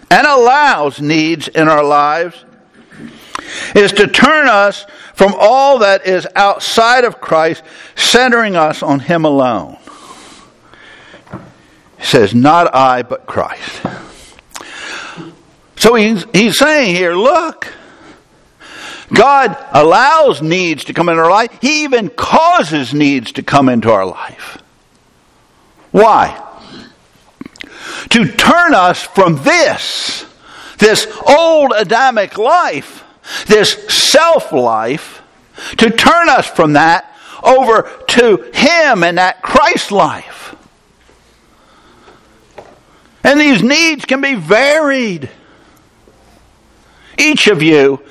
and 0.09 0.25
allows 0.25 0.99
needs 0.99 1.47
in 1.47 1.67
our 1.67 1.83
lives 1.83 2.43
is 3.75 3.91
to 3.93 4.07
turn 4.07 4.47
us 4.47 4.85
from 5.13 5.35
all 5.37 5.79
that 5.79 6.05
is 6.05 6.27
outside 6.35 7.03
of 7.03 7.19
Christ, 7.21 7.63
centering 7.95 8.55
us 8.55 8.83
on 8.83 8.99
Him 8.99 9.25
alone. 9.25 9.77
He 11.97 12.05
says, 12.05 12.35
Not 12.35 12.73
I, 12.75 13.03
but 13.03 13.25
Christ. 13.25 13.81
So 15.77 15.93
he's, 15.93 16.25
he's 16.33 16.57
saying 16.57 16.95
here, 16.95 17.13
look, 17.13 17.71
God 19.13 19.55
allows 19.71 20.41
needs 20.41 20.85
to 20.85 20.93
come 20.93 21.07
into 21.07 21.21
our 21.21 21.29
life. 21.29 21.55
He 21.61 21.83
even 21.83 22.09
causes 22.09 22.93
needs 22.93 23.31
to 23.33 23.43
come 23.43 23.69
into 23.69 23.91
our 23.91 24.05
life. 24.05 24.57
Why? 25.97 26.43
To 28.09 28.31
turn 28.31 28.75
us 28.75 29.01
from 29.01 29.37
this, 29.43 30.27
this 30.77 31.07
old 31.27 31.73
Adamic 31.75 32.37
life, 32.37 33.03
this 33.47 33.71
self 33.89 34.51
life, 34.51 35.23
to 35.77 35.89
turn 35.89 36.29
us 36.29 36.45
from 36.45 36.73
that 36.73 37.11
over 37.41 37.89
to 38.09 38.51
Him 38.53 39.03
and 39.03 39.17
that 39.17 39.41
Christ 39.41 39.91
life. 39.91 40.55
And 43.23 43.39
these 43.41 43.63
needs 43.63 44.05
can 44.05 44.21
be 44.21 44.35
varied. 44.35 45.31
Each 47.17 47.47
of 47.47 47.63
you 47.63 48.03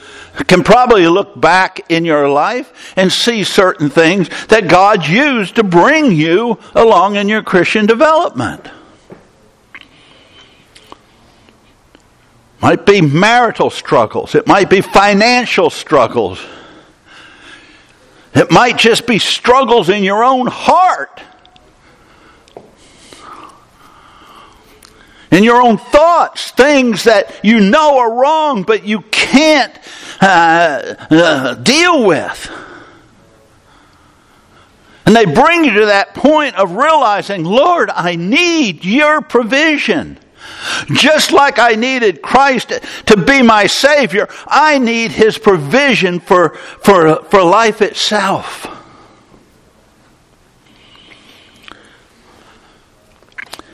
can 0.46 0.62
probably 0.62 1.06
look 1.08 1.40
back 1.40 1.80
in 1.90 2.04
your 2.04 2.28
life 2.28 2.94
and 2.96 3.12
see 3.12 3.44
certain 3.44 3.90
things 3.90 4.28
that 4.46 4.68
God 4.68 5.06
used 5.06 5.56
to 5.56 5.62
bring 5.62 6.12
you 6.12 6.58
along 6.74 7.16
in 7.16 7.28
your 7.28 7.42
Christian 7.42 7.86
development. 7.86 8.68
might 12.66 12.84
be 12.84 13.00
marital 13.00 13.70
struggles, 13.70 14.34
it 14.34 14.46
might 14.46 14.68
be 14.68 14.80
financial 14.80 15.70
struggles, 15.70 16.44
it 18.34 18.50
might 18.50 18.76
just 18.76 19.06
be 19.06 19.20
struggles 19.20 19.88
in 19.88 20.02
your 20.02 20.24
own 20.24 20.48
heart. 20.48 21.22
In 25.30 25.42
your 25.42 25.60
own 25.60 25.76
thoughts, 25.76 26.52
things 26.52 27.04
that 27.04 27.40
you 27.42 27.60
know 27.60 27.98
are 27.98 28.12
wrong, 28.12 28.62
but 28.62 28.84
you 28.84 29.00
can't 29.00 29.76
uh, 30.20 30.94
uh, 31.10 31.54
deal 31.54 32.06
with. 32.06 32.50
And 35.04 35.14
they 35.14 35.24
bring 35.24 35.64
you 35.64 35.80
to 35.80 35.86
that 35.86 36.14
point 36.14 36.56
of 36.56 36.72
realizing, 36.72 37.44
Lord, 37.44 37.90
I 37.90 38.16
need 38.16 38.84
your 38.84 39.20
provision. 39.20 40.18
Just 40.92 41.32
like 41.32 41.58
I 41.58 41.72
needed 41.72 42.22
Christ 42.22 42.72
to 43.06 43.16
be 43.16 43.42
my 43.42 43.66
Savior, 43.66 44.28
I 44.46 44.78
need 44.78 45.12
His 45.12 45.38
provision 45.38 46.18
for, 46.18 46.50
for, 46.50 47.22
for 47.24 47.42
life 47.42 47.82
itself. 47.82 48.75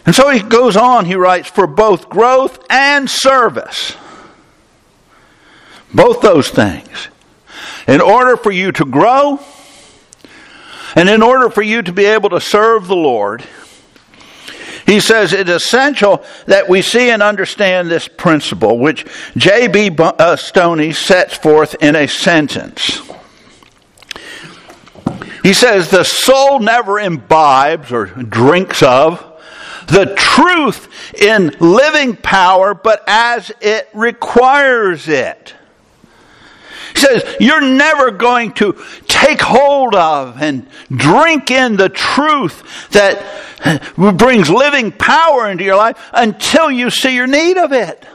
And 0.05 0.15
so 0.15 0.31
he 0.31 0.41
goes 0.41 0.77
on, 0.77 1.07
he 1.07 1.15
writes, 1.15 1.49
for 1.49 1.67
both 1.67 2.09
growth 2.09 2.59
and 2.69 3.09
service. 3.09 3.97
Both 5.95 6.21
those 6.23 6.51
things. 6.51 7.09
In 7.87 8.01
order 8.01 8.37
for 8.37 8.51
you 8.51 8.73
to 8.73 8.85
grow, 8.85 9.41
And 10.95 11.09
in 11.09 11.23
order 11.23 11.49
for 11.49 11.63
you 11.63 11.83
to 11.83 11.93
be 11.93 12.05
able 12.05 12.31
to 12.31 12.41
serve 12.41 12.87
the 12.87 12.97
Lord, 12.97 13.43
he 14.87 15.01
says 15.01 15.33
it's 15.33 15.49
essential 15.49 16.23
that 16.47 16.69
we 16.69 16.83
see 16.83 17.09
and 17.09 17.23
understand 17.23 17.91
this 17.91 18.09
principle, 18.09 18.79
which 18.79 19.07
J.B. 19.37 19.97
Uh, 19.99 20.37
Stoney 20.37 20.93
sets 20.93 21.35
forth 21.35 21.77
in 21.81 21.97
a 21.97 22.07
sentence. 22.07 23.01
He 25.43 25.55
says, 25.55 25.91
The 25.91 26.05
soul 26.05 26.61
never 26.61 27.01
imbibes 27.01 27.91
or 27.91 28.07
drinks 28.07 28.83
of 28.83 29.32
the 29.93 30.15
truth 30.17 30.89
in 31.21 31.55
living 31.61 32.17
power, 32.17 32.73
but 32.73 33.05
as 33.07 33.53
it 33.61 33.89
requires 33.93 35.07
it. 35.07 35.55
He 36.95 37.01
says, 37.01 37.37
You're 37.39 37.61
never 37.61 38.11
going 38.11 38.53
to 38.55 38.83
take 39.07 39.41
hold 39.41 39.95
of 39.95 40.41
and 40.41 40.67
drink 40.91 41.51
in 41.51 41.77
the 41.77 41.91
truth 41.91 42.91
that 42.91 43.23
brings 43.97 44.49
living 44.49 44.93
power 44.93 45.51
into 45.51 45.65
your 45.65 45.77
life 45.77 45.99
until 46.13 46.71
you 46.71 46.89
see 46.89 47.15
your 47.15 47.27
need 47.27 47.59
of 47.59 47.73
it. 47.73 48.07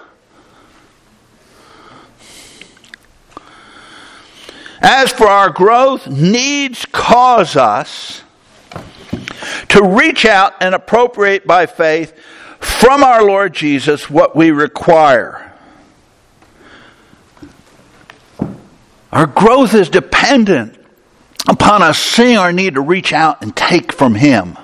As 4.79 5.11
for 5.11 5.27
our 5.27 5.49
growth, 5.49 6.07
needs 6.07 6.85
cause 6.85 7.55
us 7.55 8.23
to 9.69 9.83
reach 9.83 10.25
out 10.25 10.53
and 10.61 10.73
appropriate 10.75 11.45
by 11.45 11.65
faith 11.65 12.13
from 12.59 13.03
our 13.03 13.23
Lord 13.23 13.53
Jesus 13.53 14.09
what 14.09 14.35
we 14.35 14.51
require. 14.51 15.53
Our 19.11 19.27
growth 19.27 19.73
is 19.73 19.89
dependent 19.89 20.77
upon 21.47 21.81
us 21.81 21.97
seeing 21.97 22.37
our 22.37 22.51
need 22.51 22.75
to 22.75 22.81
reach 22.81 23.13
out 23.13 23.41
and 23.41 23.55
take 23.55 23.91
from 23.93 24.15
Him. 24.15 24.57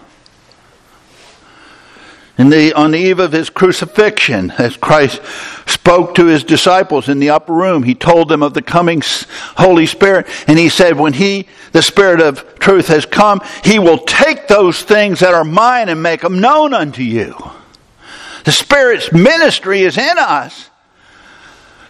The, 2.49 2.73
on 2.73 2.91
the 2.91 2.97
eve 2.97 3.19
of 3.19 3.31
his 3.31 3.49
crucifixion, 3.49 4.51
as 4.51 4.75
Christ 4.75 5.21
spoke 5.65 6.15
to 6.15 6.25
his 6.25 6.43
disciples 6.43 7.07
in 7.07 7.19
the 7.19 7.29
upper 7.29 7.53
room, 7.53 7.83
he 7.83 7.95
told 7.95 8.27
them 8.27 8.43
of 8.43 8.53
the 8.53 8.61
coming 8.61 9.01
Holy 9.55 9.85
Spirit, 9.85 10.27
and 10.47 10.59
he 10.59 10.69
said, 10.69 10.99
When 10.99 11.13
he, 11.13 11.47
the 11.71 11.81
Spirit 11.81 12.21
of 12.21 12.59
truth, 12.59 12.87
has 12.87 13.05
come, 13.05 13.41
he 13.63 13.79
will 13.79 13.99
take 13.99 14.47
those 14.47 14.81
things 14.81 15.21
that 15.21 15.33
are 15.33 15.43
mine 15.43 15.89
and 15.89 16.03
make 16.03 16.21
them 16.21 16.41
known 16.41 16.73
unto 16.73 17.01
you. 17.01 17.35
The 18.43 18.51
Spirit's 18.51 19.11
ministry 19.13 19.81
is 19.81 19.97
in 19.97 20.17
us 20.17 20.69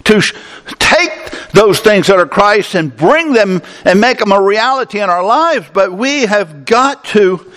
to 0.03 0.21
take 0.79 1.31
those 1.51 1.79
things 1.79 2.07
that 2.07 2.19
are 2.19 2.27
Christ 2.27 2.75
and 2.75 2.95
bring 2.95 3.33
them 3.33 3.61
and 3.85 3.99
make 3.99 4.19
them 4.19 4.31
a 4.31 4.41
reality 4.41 4.99
in 4.99 5.09
our 5.09 5.23
lives, 5.23 5.67
but 5.73 5.93
we 5.93 6.23
have 6.23 6.65
got 6.65 7.05
to 7.05 7.51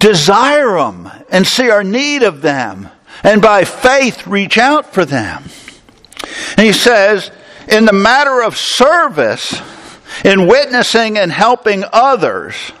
desire 0.00 0.76
them 0.76 1.08
and 1.30 1.46
see 1.46 1.70
our 1.70 1.84
need 1.84 2.24
of 2.24 2.42
them, 2.42 2.88
and 3.22 3.40
by 3.40 3.64
faith 3.64 4.26
reach 4.26 4.58
out 4.58 4.92
for 4.92 5.04
them. 5.04 5.44
And 6.56 6.66
he 6.66 6.72
says, 6.72 7.30
in 7.68 7.84
the 7.84 7.92
matter 7.92 8.42
of 8.42 8.56
service, 8.56 9.60
in 10.24 10.48
witnessing 10.48 11.18
and 11.18 11.30
helping 11.30 11.84
others, 11.92 12.72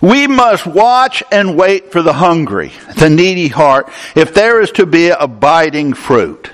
we 0.00 0.26
must 0.26 0.66
watch 0.66 1.22
and 1.30 1.58
wait 1.58 1.92
for 1.92 2.00
the 2.00 2.14
hungry, 2.14 2.72
the 2.96 3.10
needy 3.10 3.48
heart, 3.48 3.90
if 4.16 4.32
there 4.32 4.62
is 4.62 4.72
to 4.72 4.86
be 4.86 5.08
abiding 5.08 5.92
fruit. 5.92 6.50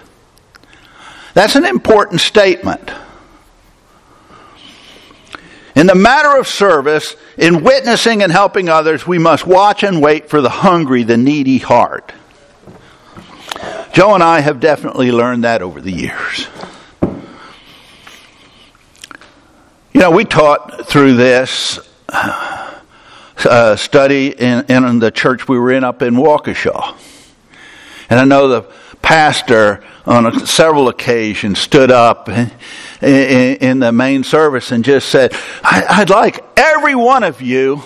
That's 1.35 1.55
an 1.55 1.65
important 1.65 2.21
statement. 2.21 2.91
In 5.77 5.87
the 5.87 5.95
matter 5.95 6.39
of 6.39 6.49
service, 6.49 7.15
in 7.37 7.63
witnessing 7.63 8.23
and 8.23 8.33
helping 8.33 8.71
others, 8.71 9.07
we 9.07 9.19
must 9.19 9.47
watch 9.47 9.83
and 9.83 10.01
wait 10.01 10.31
for 10.31 10.41
the 10.41 10.49
hungry, 10.49 11.03
the 11.03 11.19
needy 11.19 11.59
heart. 11.59 12.15
Joe 13.93 14.15
and 14.15 14.23
I 14.23 14.41
have 14.41 14.59
definitely 14.59 15.13
learned 15.13 15.45
that 15.45 15.61
over 15.61 15.83
the 15.83 15.93
years. 15.93 16.49
You 19.93 20.01
know, 20.01 20.11
we 20.11 20.25
taught 20.25 20.87
through 20.89 21.17
this 21.17 21.79
uh, 22.09 23.77
study 23.77 24.29
in, 24.29 24.65
in 24.71 24.99
the 24.99 25.11
church 25.11 25.47
we 25.47 25.59
were 25.59 25.73
in 25.73 25.85
up 25.85 26.01
in 26.01 26.15
Waukesha. 26.15 26.97
And 28.09 28.19
I 28.19 28.25
know 28.25 28.49
the 28.49 28.63
pastor 29.03 29.85
on 30.07 30.27
a, 30.27 30.47
several 30.47 30.89
occasions 30.89 31.59
stood 31.59 31.91
up 31.91 32.31
in, 32.31 32.51
in, 33.03 33.57
in, 33.57 33.79
the 33.79 33.93
main 33.93 34.25
service 34.25 34.73
and 34.73 34.85
just 34.85 35.09
said, 35.09 35.35
I'd 35.63 36.11
like 36.11 36.45
every 36.57 36.95
one 36.95 37.23
of 37.23 37.43
you 37.43 37.83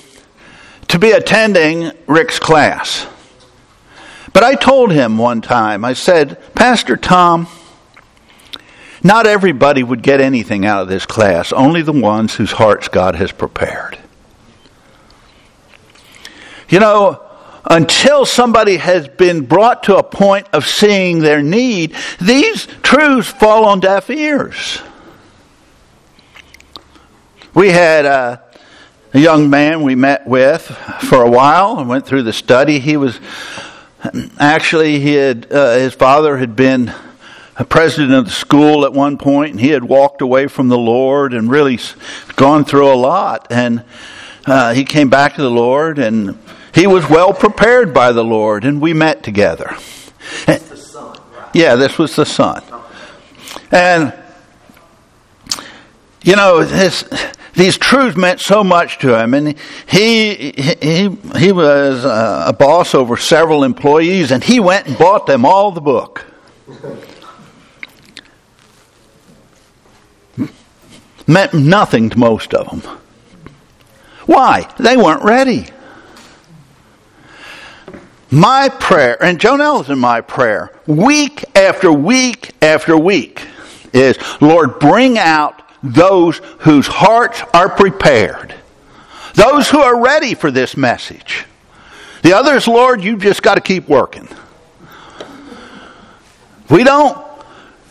to 0.88 0.99
be 0.99 1.11
attending 1.11 1.92
Rick's 2.07 2.38
class. 2.38 3.07
But 4.33 4.44
I 4.44 4.55
told 4.55 4.92
him 4.92 5.18
one 5.18 5.40
time, 5.40 5.85
I 5.85 5.92
said, 5.92 6.38
Pastor 6.55 6.96
Tom, 6.96 7.49
not 9.03 9.27
everybody 9.27 9.83
would 9.83 10.03
get 10.03 10.20
anything 10.20 10.66
out 10.66 10.83
of 10.83 10.88
this 10.88 11.07
class, 11.07 11.53
only 11.53 11.83
the 11.83 11.92
ones 11.92 12.35
whose 12.35 12.53
hearts 12.53 12.88
God 12.88 13.14
has 13.16 13.33
prepared. 13.33 13.99
You 16.68 16.79
know, 16.79 17.23
until 17.64 18.25
somebody 18.25 18.77
has 18.77 19.09
been 19.09 19.44
brought 19.44 19.85
to 19.85 19.96
a 19.96 20.03
point 20.03 20.49
of 20.53 20.66
seeing 20.66 21.20
their 21.20 21.42
need, 21.42 21.94
these 22.20 22.66
truths 22.83 23.29
fall 23.29 23.64
on 23.64 23.81
deaf 23.81 24.11
ears. 24.11 24.81
We 27.55 27.71
had 27.71 28.05
a, 28.05 28.43
a 29.13 29.19
young 29.19 29.51
man 29.51 29.83
we 29.83 29.95
met 29.95 30.27
with 30.27 30.63
for 31.03 31.23
a 31.23 31.31
while 31.31 31.79
and 31.79 31.89
went 31.89 32.07
through 32.07 32.23
the 32.23 32.33
study. 32.33 32.79
He 32.79 32.97
was 32.97 33.19
actually 34.39 35.01
he 35.01 35.15
had 35.15 35.53
uh, 35.53 35.75
his 35.75 35.95
father 35.95 36.37
had 36.37 36.55
been 36.55 36.95
a 37.57 37.65
president 37.65 38.15
of 38.15 38.25
the 38.25 38.31
school 38.31 38.85
at 38.85 38.93
one 38.93 39.19
point, 39.19 39.51
and 39.53 39.61
he 39.61 39.69
had 39.69 39.85
walked 39.85 40.23
away 40.23 40.47
from 40.47 40.69
the 40.69 40.79
Lord 40.79 41.35
and 41.35 41.51
really 41.51 41.79
gone 42.37 42.65
through 42.65 42.93
a 42.93 42.95
lot. 42.95 43.49
And 43.51 43.85
uh, 44.47 44.73
he 44.73 44.85
came 44.85 45.11
back 45.11 45.35
to 45.35 45.43
the 45.43 45.51
Lord 45.51 45.99
and 45.99 46.39
he 46.75 46.87
was 46.87 47.09
well 47.11 47.33
prepared 47.33 47.93
by 47.93 48.13
the 48.13 48.25
Lord, 48.25 48.65
and 48.65 48.81
we 48.81 48.93
met 48.93 49.23
together. 49.23 49.77
Son, 50.47 51.19
right? 51.37 51.51
Yeah, 51.53 51.75
this 51.75 51.99
was 51.99 52.15
the 52.15 52.25
son. 52.25 52.63
And, 53.73 54.15
you 56.23 56.37
know, 56.37 56.65
this, 56.65 57.05
these 57.61 57.77
truths 57.77 58.16
meant 58.16 58.40
so 58.40 58.64
much 58.64 58.99
to 59.01 59.18
him. 59.20 59.35
And 59.35 59.57
he, 59.87 60.53
he, 60.53 61.09
he 61.37 61.53
was 61.53 62.05
a 62.05 62.55
boss 62.59 62.94
over 62.94 63.16
several 63.16 63.64
employees, 63.64 64.31
and 64.31 64.42
he 64.42 64.61
went 64.61 64.87
and 64.87 64.96
bought 64.96 65.27
them 65.27 65.44
all 65.44 65.70
the 65.70 65.81
book. 65.81 66.25
meant 71.31 71.55
nothing 71.55 72.11
to 72.11 72.18
most 72.18 72.53
of 72.55 72.83
them. 72.83 72.99
Why? 74.27 74.68
They 74.79 74.96
weren't 74.96 75.23
ready. 75.23 75.66
My 78.31 78.68
prayer, 78.68 79.20
and 79.23 79.40
is 79.40 79.90
in 79.90 79.99
my 79.99 80.20
prayer, 80.20 80.73
week 80.87 81.44
after 81.57 81.92
week 81.92 82.53
after 82.62 82.96
week, 82.96 83.44
is 83.92 84.18
Lord, 84.40 84.79
bring 84.79 85.18
out 85.18 85.62
those 85.83 86.38
whose 86.61 86.87
hearts 86.87 87.43
are 87.55 87.69
prepared, 87.69 88.55
those 89.35 89.69
who 89.69 89.81
are 89.81 90.01
ready 90.01 90.35
for 90.35 90.51
this 90.51 90.77
message. 90.77 91.45
The 92.23 92.35
others, 92.35 92.69
Lord, 92.69 93.03
you've 93.03 93.23
just 93.23 93.43
got 93.43 93.55
to 93.55 93.61
keep 93.61 93.88
working. 93.88 94.29
We 96.69 96.85
don't, 96.85 97.16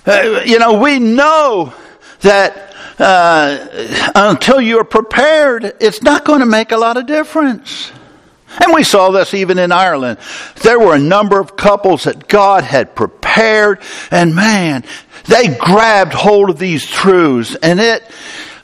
uh, 0.06 0.43
you 0.45 0.60
know, 0.60 0.80
we 0.80 0.99
know 0.99 1.73
that 2.21 2.75
uh, 2.99 4.12
until 4.15 4.62
you're 4.62 4.84
prepared, 4.84 5.75
it's 5.80 6.02
not 6.02 6.25
going 6.25 6.41
to 6.41 6.45
make 6.45 6.71
a 6.71 6.78
lot 6.78 6.97
of 6.97 7.06
difference. 7.06 7.91
And 8.62 8.73
we 8.73 8.83
saw 8.83 9.12
this 9.12 9.33
even 9.33 9.59
in 9.59 9.71
Ireland. 9.71 10.19
There 10.63 10.79
were 10.79 10.95
a 10.95 10.99
number 10.99 11.39
of 11.39 11.55
couples 11.55 12.05
that 12.05 12.27
God 12.27 12.63
had 12.63 12.95
prepared, 12.95 13.81
and 14.09 14.35
man, 14.35 14.83
they 15.25 15.47
grabbed 15.47 16.13
hold 16.13 16.49
of 16.49 16.57
these 16.57 16.85
truths, 16.85 17.55
and 17.62 17.79
it 17.79 18.03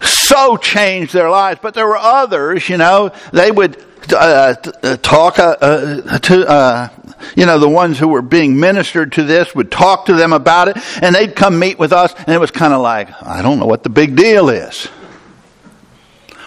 so 0.01 0.57
changed 0.57 1.13
their 1.13 1.29
lives. 1.29 1.59
But 1.61 1.75
there 1.75 1.87
were 1.87 1.97
others, 1.97 2.67
you 2.67 2.77
know, 2.77 3.11
they 3.31 3.51
would 3.51 3.83
uh, 4.11 4.55
uh 4.83 4.97
talk 4.97 5.39
uh, 5.39 5.55
uh, 5.61 6.19
to, 6.19 6.47
uh, 6.47 6.89
you 7.35 7.45
know, 7.45 7.59
the 7.59 7.69
ones 7.69 7.99
who 7.99 8.07
were 8.07 8.21
being 8.21 8.59
ministered 8.59 9.13
to 9.13 9.23
this 9.23 9.53
would 9.55 9.71
talk 9.71 10.07
to 10.07 10.13
them 10.13 10.33
about 10.33 10.67
it, 10.67 10.77
and 11.01 11.15
they'd 11.15 11.35
come 11.35 11.59
meet 11.59 11.77
with 11.77 11.93
us, 11.93 12.13
and 12.17 12.29
it 12.29 12.39
was 12.39 12.51
kind 12.51 12.73
of 12.73 12.81
like, 12.81 13.09
I 13.21 13.41
don't 13.41 13.59
know 13.59 13.65
what 13.67 13.83
the 13.83 13.89
big 13.89 14.15
deal 14.15 14.49
is. 14.49 14.85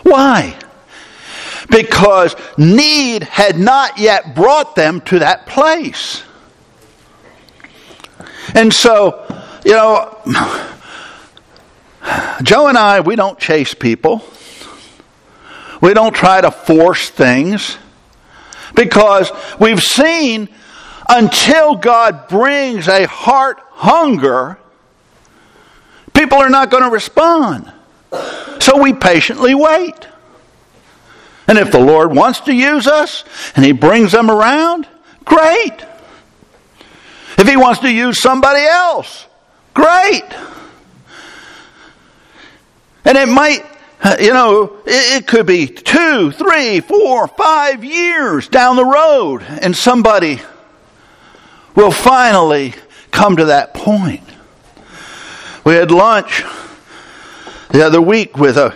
Why? 0.03 0.57
Because 1.70 2.35
need 2.57 3.22
had 3.22 3.59
not 3.59 3.98
yet 3.98 4.35
brought 4.35 4.74
them 4.74 5.00
to 5.02 5.20
that 5.20 5.46
place. 5.46 6.22
And 8.54 8.72
so, 8.72 9.26
you 9.64 9.72
know, 9.72 10.16
Joe 12.42 12.68
and 12.68 12.78
I, 12.78 13.00
we 13.00 13.16
don't 13.16 13.38
chase 13.38 13.74
people. 13.74 14.24
We 15.81 15.94
don't 15.94 16.14
try 16.14 16.40
to 16.40 16.50
force 16.50 17.09
things 17.09 17.78
because 18.74 19.31
we've 19.61 19.83
seen 19.83 20.48
until 21.09 21.76
God 21.76 22.28
brings 22.28 22.88
a 22.88 23.07
heart 23.07 23.61
hunger, 23.70 24.59
people 26.14 26.38
are 26.38 26.50
not 26.50 26.70
going 26.70 26.83
to 26.83 26.90
respond. 26.90 27.72
So 28.61 28.81
we 28.83 28.92
patiently 28.92 29.54
wait. 29.54 30.09
And 31.49 31.57
if 31.57 31.73
the 31.73 31.81
Lord 31.81 32.15
wants 32.15 32.41
to 32.41 32.55
use 32.55 32.87
us 32.87 33.25
and 33.57 33.65
He 33.65 33.73
brings 33.73 34.13
them 34.13 34.31
around, 34.31 34.87
great. 35.25 35.75
If 37.39 37.49
He 37.49 37.57
wants 37.57 37.81
to 37.81 37.91
use 37.91 38.21
somebody 38.21 38.63
else, 38.65 39.27
great. 39.73 40.25
And 43.07 43.17
it 43.17 43.29
might, 43.29 43.65
uh, 44.03 44.17
you 44.21 44.35
know, 44.35 44.77
it, 44.85 45.27
could 45.27 45.47
be 45.47 45.67
two, 45.67 46.31
three, 46.31 46.81
four, 46.81 47.27
five 47.27 47.83
years 47.83 48.49
down 48.49 48.77
the 48.77 48.85
road, 48.85 49.43
and 49.43 49.75
somebody 49.75 50.41
will 51.75 51.91
finally 51.91 52.75
come 53.11 53.37
to 53.37 53.47
that 53.47 53.73
point. 53.73 54.23
We 55.65 55.75
had 55.75 55.91
lunch 55.91 56.45
the 57.71 57.87
other 57.87 58.03
week 58.03 58.37
with 58.37 58.59
a, 58.59 58.75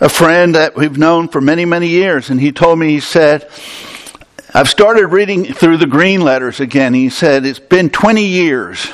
a 0.00 0.08
friend 0.08 0.54
that 0.54 0.74
we've 0.74 0.96
known 0.96 1.28
for 1.28 1.40
many, 1.40 1.64
many 1.64 1.88
years, 1.88 2.30
and 2.30 2.40
he 2.40 2.52
told 2.52 2.78
me, 2.78 2.88
he 2.88 3.00
said, 3.00 3.48
I've 4.52 4.68
started 4.68 5.06
reading 5.08 5.44
through 5.44 5.76
the 5.76 5.86
green 5.86 6.22
letters 6.22 6.58
again. 6.58 6.92
He 6.92 7.08
said, 7.08 7.46
It's 7.46 7.60
been 7.60 7.88
20 7.88 8.24
years 8.24 8.90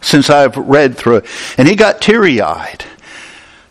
since 0.00 0.30
I've 0.30 0.56
read 0.56 0.96
through 0.96 1.18
it. 1.18 1.26
And 1.56 1.68
he 1.68 1.76
got 1.76 2.02
teary 2.02 2.40
eyed 2.40 2.84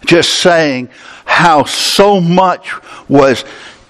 just 0.05 0.39
saying 0.39 0.89
how 1.25 1.65
so 1.65 2.21
much 2.21 2.71
was 3.09 3.43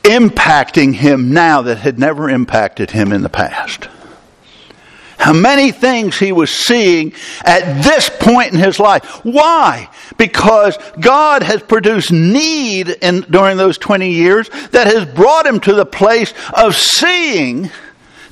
impacting 0.03 0.95
him 0.95 1.33
now 1.33 1.61
that 1.61 1.77
had 1.77 1.99
never 1.99 2.29
impacted 2.29 2.91
him 2.91 3.11
in 3.11 3.21
the 3.21 3.29
past. 3.29 3.87
How 5.21 5.33
many 5.33 5.71
things 5.71 6.17
he 6.17 6.31
was 6.31 6.49
seeing 6.49 7.13
at 7.45 7.83
this 7.83 8.09
point 8.09 8.53
in 8.53 8.59
his 8.59 8.79
life. 8.79 9.05
Why? 9.23 9.87
Because 10.17 10.79
God 10.99 11.43
has 11.43 11.61
produced 11.61 12.11
need 12.11 12.89
in, 12.89 13.21
during 13.29 13.55
those 13.55 13.77
20 13.77 14.09
years 14.09 14.49
that 14.71 14.87
has 14.87 15.05
brought 15.05 15.45
him 15.45 15.59
to 15.59 15.75
the 15.75 15.85
place 15.85 16.33
of 16.55 16.75
seeing 16.75 17.69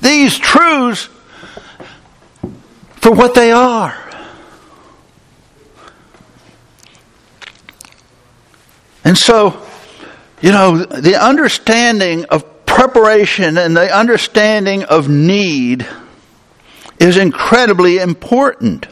these 0.00 0.36
truths 0.36 1.08
for 2.96 3.12
what 3.12 3.36
they 3.36 3.52
are. 3.52 3.96
And 9.04 9.16
so, 9.16 9.64
you 10.40 10.50
know, 10.50 10.78
the 10.78 11.24
understanding 11.24 12.24
of 12.24 12.66
preparation 12.66 13.58
and 13.58 13.76
the 13.76 13.96
understanding 13.96 14.82
of 14.82 15.08
need 15.08 15.86
is 17.00 17.16
incredibly 17.16 17.98
important. 17.98 18.86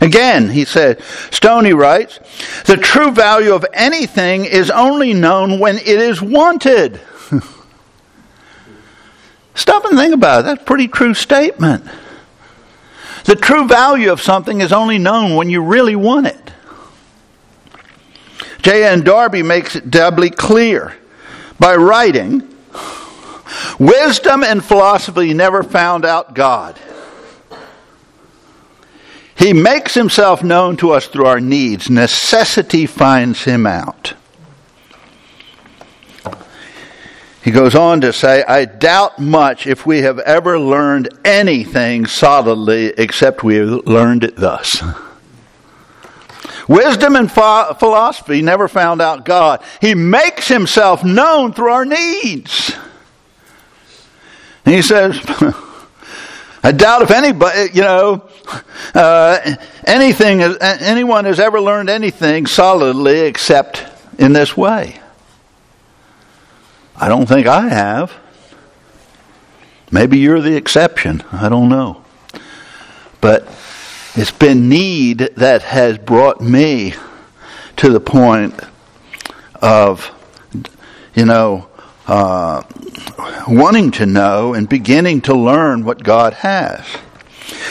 Again, 0.00 0.48
he 0.50 0.64
said, 0.64 1.02
Stoney 1.30 1.72
writes, 1.72 2.20
the 2.66 2.76
true 2.76 3.10
value 3.10 3.52
of 3.52 3.66
anything 3.74 4.44
is 4.44 4.70
only 4.70 5.12
known 5.12 5.58
when 5.58 5.76
it 5.76 5.86
is 5.86 6.22
wanted. 6.22 7.00
Stop 9.54 9.84
and 9.86 9.98
think 9.98 10.14
about 10.14 10.40
it. 10.40 10.44
That's 10.44 10.62
a 10.62 10.64
pretty 10.64 10.86
true 10.86 11.14
statement. 11.14 11.84
The 13.24 13.34
true 13.34 13.66
value 13.66 14.12
of 14.12 14.22
something 14.22 14.60
is 14.60 14.72
only 14.72 14.98
known 14.98 15.34
when 15.34 15.50
you 15.50 15.62
really 15.62 15.96
want 15.96 16.28
it. 16.28 16.52
J.N. 18.62 19.02
Darby 19.02 19.42
makes 19.42 19.74
it 19.74 19.90
doubly 19.90 20.30
clear 20.30 20.96
by 21.58 21.74
writing 21.74 22.48
Wisdom 23.78 24.44
and 24.44 24.64
philosophy 24.64 25.34
never 25.34 25.62
found 25.62 26.04
out 26.04 26.34
God. 26.34 26.78
He 29.38 29.52
makes 29.52 29.94
himself 29.94 30.42
known 30.42 30.76
to 30.78 30.90
us 30.90 31.06
through 31.06 31.26
our 31.26 31.40
needs. 31.40 31.88
Necessity 31.88 32.86
finds 32.86 33.44
him 33.44 33.66
out. 33.66 34.14
He 37.42 37.52
goes 37.52 37.76
on 37.76 38.00
to 38.00 38.12
say, 38.12 38.42
I 38.42 38.64
doubt 38.64 39.20
much 39.20 39.66
if 39.66 39.86
we 39.86 40.02
have 40.02 40.18
ever 40.18 40.58
learned 40.58 41.08
anything 41.24 42.06
solidly 42.06 42.86
except 42.86 43.44
we 43.44 43.54
have 43.54 43.86
learned 43.86 44.24
it 44.24 44.36
thus. 44.36 44.82
Wisdom 46.66 47.16
and 47.16 47.28
ph- 47.32 47.78
philosophy 47.78 48.42
never 48.42 48.66
found 48.66 49.00
out 49.00 49.24
God. 49.24 49.62
He 49.80 49.94
makes 49.94 50.48
himself 50.48 51.04
known 51.04 51.52
through 51.52 51.70
our 51.70 51.84
needs. 51.84 52.72
And 54.66 54.74
he 54.74 54.82
says, 54.82 55.18
I 56.62 56.72
doubt 56.72 57.02
if 57.02 57.10
anybody, 57.10 57.70
you 57.72 57.82
know, 57.82 58.28
uh, 58.94 59.56
anything, 59.86 60.42
anyone 60.42 61.24
has 61.24 61.38
ever 61.38 61.60
learned 61.60 61.88
anything 61.88 62.46
solidly 62.46 63.20
except 63.20 63.84
in 64.18 64.32
this 64.32 64.56
way. 64.56 65.00
I 66.96 67.08
don't 67.08 67.26
think 67.26 67.46
I 67.46 67.68
have. 67.68 68.12
Maybe 69.90 70.18
you're 70.18 70.40
the 70.40 70.56
exception. 70.56 71.22
I 71.32 71.48
don't 71.48 71.68
know. 71.68 72.04
But 73.20 73.46
it's 74.14 74.32
been 74.32 74.68
need 74.68 75.18
that 75.36 75.62
has 75.62 75.96
brought 75.96 76.40
me 76.40 76.94
to 77.76 77.90
the 77.90 78.00
point 78.00 78.58
of, 79.62 80.10
you 81.14 81.24
know, 81.24 81.68
uh, 82.08 82.62
wanting 83.46 83.90
to 83.92 84.06
know 84.06 84.54
and 84.54 84.68
beginning 84.68 85.20
to 85.20 85.34
learn 85.34 85.84
what 85.84 86.02
God 86.02 86.32
has. 86.34 86.84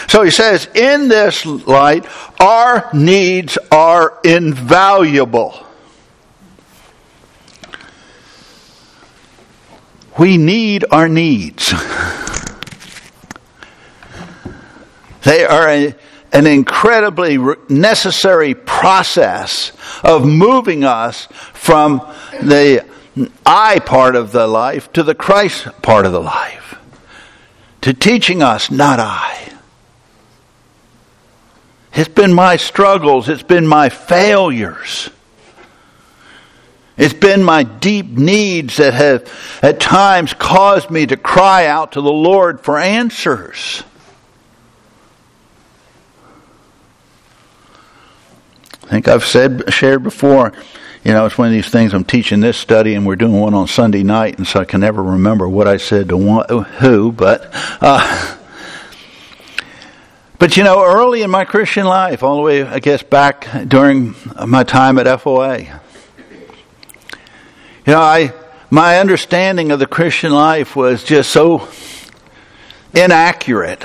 So 0.08 0.24
he 0.24 0.32
says, 0.32 0.68
in 0.74 1.08
this 1.08 1.46
light, 1.46 2.06
our 2.40 2.90
needs 2.94 3.58
are 3.72 4.20
invaluable. 4.24 5.66
We 10.18 10.38
need 10.38 10.86
our 10.92 11.10
needs. 11.10 11.72
they 15.24 15.46
are 15.46 15.68
a, 15.68 15.96
an 16.32 16.48
incredibly 16.48 17.38
necessary 17.70 18.56
process 18.56 19.72
of 20.04 20.26
moving 20.26 20.84
us 20.84 21.28
from 21.54 22.00
the 22.42 22.86
I 23.46 23.80
part 23.80 24.16
of 24.16 24.32
the 24.32 24.48
life 24.48 24.92
to 24.94 25.04
the 25.04 25.16
Christ 25.16 25.68
part 25.82 26.06
of 26.06 26.12
the 26.12 26.22
life, 26.22 26.76
to 27.82 27.94
teaching 27.94 28.44
us, 28.44 28.70
not 28.70 29.00
I. 29.00 29.54
It's 31.94 32.10
been 32.10 32.34
my 32.34 32.58
struggles, 32.58 33.28
it's 33.30 33.44
been 33.44 33.66
my 33.66 33.90
failures. 33.90 35.10
It's 36.98 37.14
been 37.14 37.44
my 37.44 37.62
deep 37.62 38.08
needs 38.08 38.78
that 38.78 38.96
have 38.96 39.32
at 39.62 39.80
times 39.80 40.34
caused 40.34 40.90
me 40.90 41.06
to 41.06 41.16
cry 41.16 41.68
out 41.68 41.92
to 41.92 42.02
the 42.02 42.12
Lord 42.12 42.62
for 42.62 42.80
answers. 42.80 43.84
I 48.84 48.88
think 48.90 49.08
I've 49.08 49.26
said 49.26 49.72
shared 49.72 50.02
before. 50.02 50.54
You 51.08 51.14
know, 51.14 51.26
it's 51.26 51.38
one 51.38 51.48
of 51.48 51.54
these 51.54 51.70
things. 51.70 51.94
I'm 51.94 52.04
teaching 52.04 52.42
this 52.42 52.58
study, 52.58 52.94
and 52.94 53.08
we're 53.08 53.16
doing 53.16 53.40
one 53.40 53.54
on 53.54 53.66
Sunday 53.66 54.04
night, 54.04 54.38
and 54.40 54.46
so 54.46 54.60
I 54.60 54.66
can 54.66 54.82
never 54.82 55.02
remember 55.02 55.48
what 55.48 55.66
I 55.66 55.78
said 55.78 56.10
to 56.10 56.18
one, 56.18 56.46
who. 56.50 57.14
But, 57.14 57.50
uh, 57.80 58.38
but 60.38 60.58
you 60.58 60.66
know, 60.66 60.84
early 60.84 61.22
in 61.22 61.30
my 61.30 61.46
Christian 61.46 61.86
life, 61.86 62.24
all 62.24 62.36
the 62.36 62.42
way, 62.42 62.64
I 62.64 62.80
guess, 62.80 63.04
back 63.04 63.48
during 63.70 64.16
my 64.46 64.66
time 64.66 65.00
at 65.00 65.06
FOA, 65.22 65.80
you 67.86 67.94
know, 67.94 68.02
I 68.02 68.34
my 68.70 69.00
understanding 69.00 69.72
of 69.72 69.80
the 69.80 69.88
Christian 69.88 70.34
life 70.34 70.76
was 70.76 71.06
just 71.06 71.32
so 71.32 71.70
inaccurate. 72.94 73.82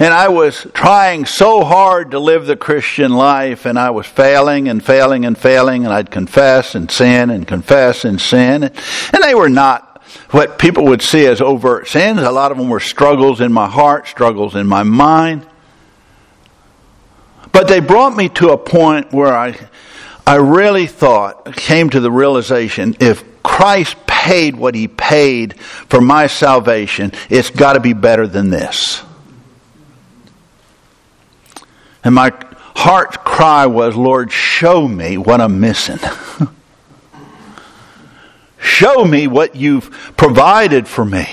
And 0.00 0.14
I 0.14 0.28
was 0.28 0.64
trying 0.74 1.26
so 1.26 1.64
hard 1.64 2.12
to 2.12 2.20
live 2.20 2.46
the 2.46 2.56
Christian 2.56 3.12
life, 3.12 3.66
and 3.66 3.76
I 3.76 3.90
was 3.90 4.06
failing 4.06 4.68
and 4.68 4.84
failing 4.84 5.24
and 5.24 5.36
failing, 5.36 5.84
and 5.84 5.92
I'd 5.92 6.10
confess 6.10 6.76
and 6.76 6.88
sin 6.88 7.30
and 7.30 7.48
confess 7.48 8.04
and 8.04 8.20
sin. 8.20 8.62
And 8.62 9.22
they 9.22 9.34
were 9.34 9.48
not 9.48 10.00
what 10.30 10.56
people 10.56 10.84
would 10.84 11.02
see 11.02 11.26
as 11.26 11.40
overt 11.40 11.88
sins. 11.88 12.20
A 12.20 12.30
lot 12.30 12.52
of 12.52 12.58
them 12.58 12.68
were 12.68 12.78
struggles 12.78 13.40
in 13.40 13.52
my 13.52 13.68
heart, 13.68 14.06
struggles 14.06 14.54
in 14.54 14.68
my 14.68 14.84
mind. 14.84 15.44
But 17.50 17.66
they 17.66 17.80
brought 17.80 18.16
me 18.16 18.28
to 18.30 18.50
a 18.50 18.58
point 18.58 19.12
where 19.12 19.34
I, 19.34 19.58
I 20.24 20.36
really 20.36 20.86
thought, 20.86 21.56
came 21.56 21.90
to 21.90 21.98
the 21.98 22.10
realization 22.10 22.94
if 23.00 23.24
Christ 23.42 23.96
paid 24.06 24.54
what 24.54 24.76
he 24.76 24.86
paid 24.86 25.58
for 25.58 26.00
my 26.00 26.28
salvation, 26.28 27.12
it's 27.28 27.50
got 27.50 27.72
to 27.72 27.80
be 27.80 27.94
better 27.94 28.28
than 28.28 28.50
this. 28.50 29.02
And 32.04 32.14
my 32.14 32.32
heart's 32.76 33.16
cry 33.18 33.66
was, 33.66 33.96
Lord, 33.96 34.30
show 34.32 34.86
me 34.86 35.18
what 35.18 35.40
I'm 35.40 35.60
missing. 35.60 35.98
show 38.58 39.04
me 39.04 39.26
what 39.26 39.56
you've 39.56 39.90
provided 40.16 40.86
for 40.86 41.04
me. 41.04 41.28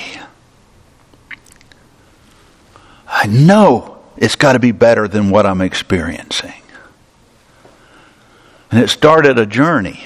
I 3.07 3.27
know 3.27 3.99
it's 4.17 4.35
got 4.35 4.53
to 4.53 4.59
be 4.59 4.71
better 4.71 5.07
than 5.07 5.29
what 5.29 5.45
I'm 5.45 5.61
experiencing. 5.61 6.53
And 8.71 8.83
it 8.83 8.89
started 8.89 9.37
a 9.37 9.45
journey 9.45 10.03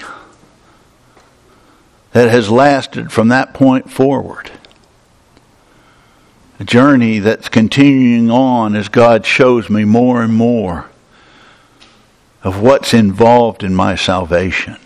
that 2.12 2.30
has 2.30 2.50
lasted 2.50 3.10
from 3.10 3.28
that 3.28 3.54
point 3.54 3.90
forward. 3.90 4.50
Journey 6.64 7.20
that's 7.20 7.48
continuing 7.48 8.30
on 8.30 8.76
as 8.76 8.88
God 8.88 9.24
shows 9.24 9.70
me 9.70 9.84
more 9.84 10.22
and 10.22 10.34
more 10.34 10.90
of 12.42 12.60
what's 12.60 12.92
involved 12.92 13.62
in 13.62 13.74
my 13.74 13.94
salvation. 13.94 14.76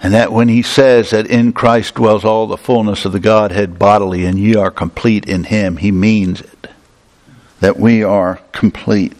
And 0.00 0.12
that 0.12 0.32
when 0.32 0.48
he 0.48 0.60
says 0.60 1.10
that 1.10 1.26
in 1.26 1.54
Christ 1.54 1.94
dwells 1.94 2.26
all 2.26 2.46
the 2.46 2.58
fullness 2.58 3.06
of 3.06 3.12
the 3.12 3.20
Godhead 3.20 3.78
bodily 3.78 4.26
and 4.26 4.38
ye 4.38 4.54
are 4.54 4.70
complete 4.70 5.24
in 5.24 5.44
him, 5.44 5.78
he 5.78 5.90
means 5.90 6.42
it. 6.42 6.68
That 7.60 7.78
we 7.78 8.02
are 8.02 8.40
complete. 8.52 9.14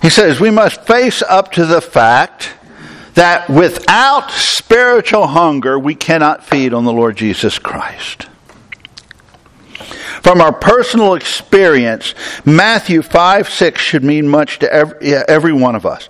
He 0.00 0.08
says 0.08 0.40
we 0.40 0.50
must 0.50 0.86
face 0.86 1.22
up 1.22 1.52
to 1.52 1.66
the 1.66 1.82
fact 1.82 2.54
that 3.14 3.48
without 3.50 4.30
spiritual 4.30 5.26
hunger, 5.26 5.78
we 5.78 5.94
cannot 5.94 6.44
feed 6.44 6.72
on 6.72 6.84
the 6.84 6.92
Lord 6.92 7.16
Jesus 7.16 7.58
Christ. 7.58 8.26
From 10.22 10.40
our 10.40 10.52
personal 10.52 11.14
experience, 11.14 12.14
Matthew 12.44 13.02
5 13.02 13.48
6 13.48 13.80
should 13.80 14.04
mean 14.04 14.28
much 14.28 14.60
to 14.60 14.72
every, 14.72 15.14
every 15.14 15.52
one 15.52 15.74
of 15.74 15.84
us. 15.84 16.06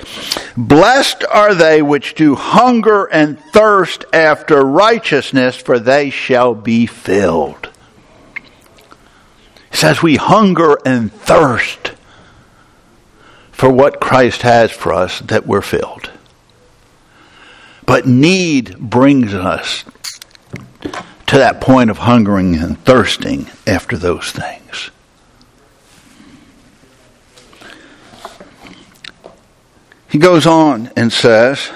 Blessed 0.54 1.24
are 1.30 1.54
they 1.54 1.80
which 1.80 2.14
do 2.14 2.34
hunger 2.34 3.06
and 3.06 3.40
thirst 3.40 4.04
after 4.12 4.60
righteousness, 4.60 5.56
for 5.56 5.78
they 5.78 6.10
shall 6.10 6.54
be 6.54 6.84
filled. 6.84 7.70
He 9.70 9.78
says 9.78 10.02
we 10.02 10.16
hunger 10.16 10.76
and 10.84 11.10
thirst 11.10 11.92
for 13.50 13.70
what 13.70 13.98
Christ 13.98 14.42
has 14.42 14.70
for 14.70 14.92
us 14.92 15.20
that 15.20 15.46
we're 15.46 15.62
filled. 15.62 16.11
But 17.86 18.06
need 18.06 18.78
brings 18.78 19.34
us 19.34 19.84
to 21.26 21.38
that 21.38 21.60
point 21.60 21.90
of 21.90 21.98
hungering 21.98 22.56
and 22.56 22.78
thirsting 22.84 23.48
after 23.66 23.96
those 23.96 24.30
things. 24.30 24.90
He 30.08 30.18
goes 30.18 30.46
on 30.46 30.90
and 30.94 31.10
says, 31.10 31.70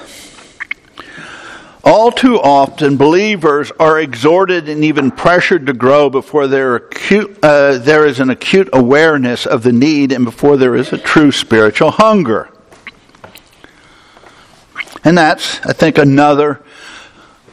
all 1.87 2.11
too 2.11 2.41
often, 2.41 2.97
believers 2.97 3.73
are 3.79 4.01
exhorted 4.01 4.69
and 4.69 4.85
even 4.85 5.13
pressured 5.13 5.67
to 5.67 5.73
grow 5.73 6.11
before 6.11 6.45
acute, 6.77 7.39
uh, 7.43 7.79
there 7.79 8.05
is 8.05 8.19
an 8.19 8.29
acute 8.29 8.69
awareness 8.73 9.47
of 9.47 9.63
the 9.63 9.73
need 9.73 10.11
and 10.11 10.25
before 10.25 10.57
there 10.57 10.75
is 10.75 10.93
a 10.93 10.99
true 10.99 11.31
spiritual 11.31 11.93
hunger. 11.93 12.51
And 15.07 15.17
that's, 15.17 15.65
I 15.65 15.73
think, 15.73 15.99
another 15.99 16.61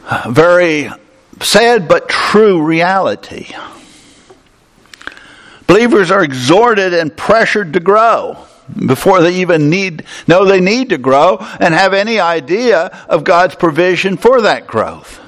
uh, 0.06 0.28
very 0.28 0.90
sad 1.40 1.86
but 1.86 2.08
true 2.08 2.60
reality. 2.60 3.54
Believers 5.68 6.10
are 6.10 6.24
exhorted 6.24 6.92
and 6.92 7.16
pressured 7.16 7.74
to 7.74 7.80
grow 7.80 8.44
before 8.86 9.20
they 9.20 9.36
even 9.36 9.70
need 9.70 10.04
know 10.26 10.44
they 10.44 10.60
need 10.60 10.88
to 10.88 10.98
grow 10.98 11.36
and 11.60 11.72
have 11.74 11.94
any 11.94 12.18
idea 12.18 12.86
of 13.08 13.22
God's 13.22 13.54
provision 13.54 14.16
for 14.16 14.40
that 14.40 14.66
growth. 14.66 15.20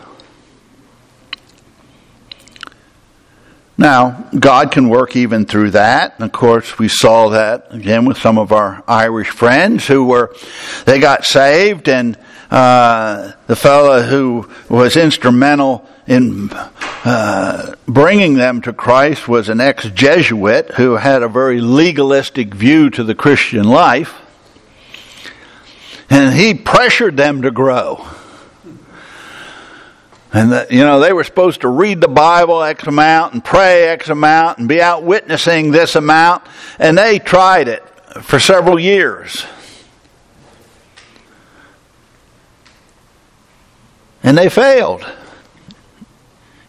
Now, 3.79 4.29
God 4.39 4.73
can 4.73 4.89
work 4.89 5.17
even 5.17 5.45
through 5.45 5.73
that. 5.73 6.15
And 6.17 6.25
of 6.25 6.33
course, 6.33 6.79
we 6.79 6.89
saw 6.89 7.29
that 7.31 7.75
again 7.75 8.07
with 8.07 8.17
some 8.17 8.39
of 8.39 8.53
our 8.53 8.83
Irish 8.89 9.29
friends 9.29 9.87
who 9.87 10.07
were, 10.07 10.35
they 10.87 10.99
got 10.99 11.25
saved 11.25 11.89
and 11.89 12.17
uh, 12.51 13.33
the 13.47 13.57
fellow 13.57 14.03
who 14.03 14.49
was 14.69 14.97
instrumental 14.97 15.87
in 16.07 16.49
uh, 17.05 17.75
bringing 17.87 18.35
them 18.35 18.63
to 18.63 18.73
Christ 18.73 19.29
was 19.29 19.49
an 19.49 19.61
ex 19.61 19.85
Jesuit 19.91 20.73
who 20.77 20.97
had 20.97 21.23
a 21.23 21.29
very 21.29 21.61
legalistic 21.61 22.55
view 22.55 22.89
to 22.91 23.05
the 23.05 23.15
Christian 23.15 23.65
life. 23.65 24.15
And 26.09 26.35
he 26.35 26.55
pressured 26.55 27.17
them 27.17 27.43
to 27.43 27.51
grow. 27.51 28.07
And 30.37 30.71
you 30.71 30.81
know, 30.81 31.01
they 31.01 31.15
were 31.15 31.25
supposed 31.25 31.63
to 31.63 31.69
read 31.69 32.03
the 32.03 32.09
Bible 32.09 32.63
X 32.63 32.87
amount 32.87 33.33
and 33.33 33.43
pray 33.43 33.89
X 33.89 34.11
amount 34.11 34.59
and 34.59 34.69
be 34.69 34.83
out 34.83 35.03
witnessing 35.03 35.71
this 35.71 35.97
amount. 35.97 36.43
And 36.79 36.99
they 36.99 37.19
tried 37.19 37.69
it 37.69 37.83
for 38.21 38.39
several 38.39 38.79
years. 38.79 39.47
And 44.23 44.37
they 44.37 44.51
failed. 44.51 45.07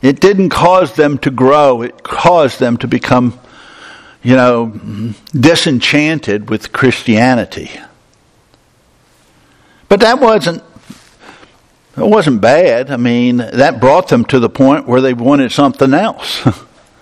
It 0.02 0.22
didn't 0.22 0.52
cause 0.52 0.96
them 0.96 1.18
to 1.18 1.30
grow, 1.30 1.82
it 1.82 2.04
caused 2.04 2.62
them 2.62 2.78
to 2.78 2.88
become, 2.88 3.38
you 4.24 4.38
know, 4.38 5.14
disenchanted 5.34 6.50
with 6.50 6.72
Christianity. 6.72 7.72
But 9.90 10.00
that 10.00 10.22
wasn't 10.22 10.64
it 11.98 12.08
wasn't 12.08 12.42
bad. 12.42 12.92
I 12.92 12.98
mean, 12.98 13.38
that 13.38 13.80
brought 13.82 14.10
them 14.10 14.24
to 14.26 14.40
the 14.40 14.50
point 14.50 14.88
where 14.88 15.02
they 15.02 15.14
wanted 15.14 15.52
something 15.52 15.94
else. 15.94 16.48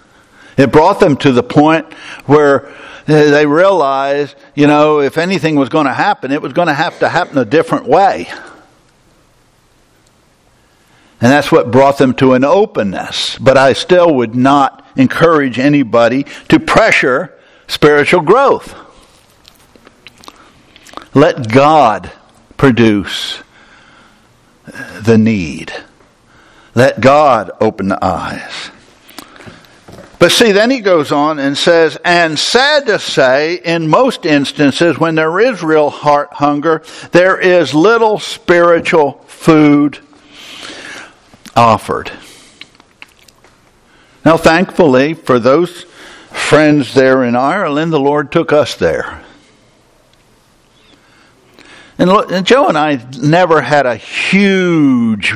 it 0.57 0.71
brought 0.71 1.01
them 1.01 1.17
to 1.17 1.33
the 1.33 1.43
point 1.43 1.91
where 2.25 2.73
they 3.05 3.45
realized, 3.45 4.35
you 4.55 4.67
know, 4.67 5.01
if 5.01 5.17
anything 5.17 5.57
was 5.57 5.69
going 5.69 5.85
to 5.85 5.93
happen, 5.93 6.31
it 6.31 6.41
was 6.41 6.53
going 6.53 6.69
to 6.69 6.73
have 6.73 6.97
to 6.99 7.09
happen 7.09 7.37
a 7.37 7.45
different 7.45 7.87
way. 7.87 8.27
And 11.21 11.31
that's 11.31 11.51
what 11.51 11.71
brought 11.71 11.97
them 11.97 12.13
to 12.15 12.33
an 12.33 12.43
openness. 12.43 13.37
But 13.37 13.57
I 13.57 13.73
still 13.73 14.13
would 14.15 14.33
not 14.33 14.85
encourage 14.95 15.59
anybody 15.59 16.25
to 16.49 16.59
pressure 16.59 17.37
spiritual 17.67 18.21
growth. 18.21 18.75
Let 21.13 21.51
God 21.51 22.11
produce 22.57 23.41
the 24.65 25.17
need. 25.17 25.73
Let 26.73 26.99
God 26.99 27.51
open 27.61 27.87
the 27.87 28.03
eyes. 28.03 28.71
But 30.17 30.31
see, 30.31 30.51
then 30.53 30.71
he 30.71 30.79
goes 30.79 31.11
on 31.11 31.39
and 31.39 31.57
says, 31.57 31.97
and 32.03 32.39
sad 32.39 32.87
to 32.87 32.99
say, 32.99 33.55
in 33.55 33.89
most 33.89 34.25
instances, 34.25 34.97
when 34.97 35.15
there 35.15 35.39
is 35.39 35.61
real 35.61 35.89
heart 35.89 36.33
hunger, 36.33 36.83
there 37.11 37.39
is 37.39 37.73
little 37.73 38.19
spiritual 38.19 39.23
food 39.27 39.99
offered. 41.55 42.11
Now, 44.23 44.37
thankfully, 44.37 45.13
for 45.13 45.37
those 45.37 45.83
friends 46.31 46.93
there 46.93 47.23
in 47.23 47.35
Ireland, 47.35 47.93
the 47.93 47.99
Lord 47.99 48.31
took 48.31 48.51
us 48.51 48.75
there. 48.75 49.21
And, 51.97 52.09
look, 52.09 52.31
and 52.31 52.45
Joe 52.45 52.67
and 52.67 52.77
I 52.77 53.05
never 53.17 53.61
had 53.61 53.85
a 53.85 53.95
huge 53.95 55.33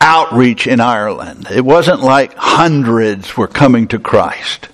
outreach 0.00 0.66
in 0.66 0.80
Ireland. 0.80 1.46
It 1.50 1.64
wasn't 1.64 2.00
like 2.00 2.34
hundreds 2.34 3.36
were 3.36 3.46
coming 3.46 3.88
to 3.88 3.98
Christ. 3.98 4.68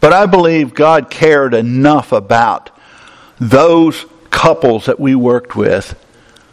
But 0.00 0.12
I 0.12 0.26
believe 0.26 0.72
God 0.72 1.10
cared 1.10 1.52
enough 1.52 2.12
about 2.12 2.70
those 3.38 4.06
couples 4.30 4.86
that 4.86 5.00
we 5.00 5.14
worked 5.14 5.56
with 5.56 5.98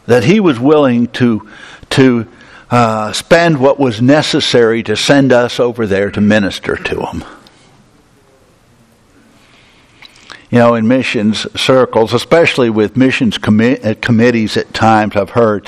that 0.06 0.24
he 0.24 0.40
was 0.40 0.60
willing 0.60 1.08
to 1.08 1.50
to 1.92 2.28
uh, 2.72 3.14
spend 3.14 3.60
what 3.60 3.80
was 3.80 4.02
necessary 4.02 4.82
to 4.82 4.96
send 4.96 5.32
us 5.32 5.60
over 5.60 5.86
there 5.86 6.10
to 6.10 6.20
minister 6.20 6.76
to 6.76 6.96
them. 6.96 7.24
You 10.54 10.60
know, 10.60 10.76
in 10.76 10.88
missions 10.88 11.48
circles, 11.60 12.14
especially 12.14 12.70
with 12.70 12.96
missions 12.96 13.40
commi- 13.40 13.84
uh, 13.84 13.96
committees 14.00 14.56
at 14.56 14.72
times, 14.72 15.16
I've 15.16 15.32
heard, 15.32 15.68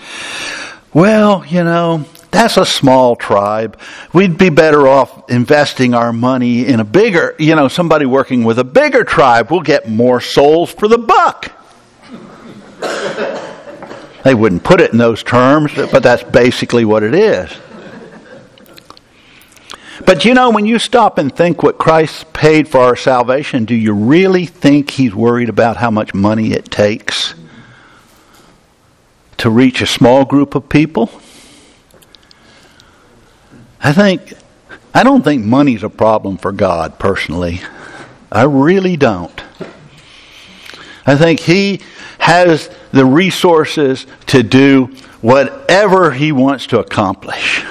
well, 0.93 1.43
you 1.43 1.63
know, 1.63 2.05
that's 2.29 2.57
a 2.57 2.67
small 2.67 3.15
tribe. 3.15 3.79
We'd 4.13 4.37
be 4.37 4.51
better 4.51 4.87
off 4.87 5.27
investing 5.27 5.95
our 5.95 6.13
money 6.13 6.67
in 6.67 6.79
a 6.79 6.83
bigger, 6.83 7.35
you 7.39 7.55
know, 7.55 7.67
somebody 7.67 8.05
working 8.05 8.43
with 8.43 8.59
a 8.59 8.63
bigger 8.63 9.03
tribe. 9.03 9.49
We'll 9.49 9.61
get 9.61 9.89
more 9.89 10.21
souls 10.21 10.69
for 10.69 10.87
the 10.87 10.99
buck. 10.99 11.51
They 14.23 14.33
wouldn't 14.33 14.63
put 14.63 14.81
it 14.81 14.91
in 14.91 14.97
those 14.97 15.21
terms, 15.21 15.71
but 15.75 16.01
that's 16.01 16.23
basically 16.23 16.83
what 16.83 17.03
it 17.03 17.13
is. 17.13 17.51
But 20.05 20.23
you 20.23 20.33
know, 20.35 20.51
when 20.51 20.65
you 20.65 20.77
stop 20.77 21.17
and 21.17 21.35
think 21.35 21.63
what 21.63 21.77
Christ 21.77 22.31
paid 22.31 22.67
for 22.67 22.79
our 22.79 22.95
salvation, 22.95 23.65
do 23.65 23.73
you 23.73 23.93
really 23.93 24.45
think 24.45 24.91
he's 24.91 25.15
worried 25.15 25.49
about 25.49 25.77
how 25.77 25.89
much 25.89 26.13
money 26.13 26.51
it 26.51 26.69
takes 26.69 27.33
to 29.37 29.49
reach 29.49 29.81
a 29.81 29.87
small 29.87 30.23
group 30.23 30.53
of 30.53 30.69
people? 30.69 31.09
I 33.81 33.93
think 33.93 34.33
I 34.93 35.03
don't 35.03 35.23
think 35.23 35.43
money's 35.43 35.83
a 35.83 35.89
problem 35.89 36.37
for 36.37 36.51
God 36.51 36.99
personally. 36.99 37.61
I 38.31 38.43
really 38.43 38.97
don't. 38.97 39.43
I 41.05 41.15
think 41.15 41.39
he 41.39 41.81
has 42.19 42.69
the 42.91 43.05
resources 43.05 44.07
to 44.27 44.41
do 44.41 44.85
whatever 45.21 46.11
he 46.11 46.31
wants 46.31 46.67
to 46.67 46.79
accomplish. 46.79 47.65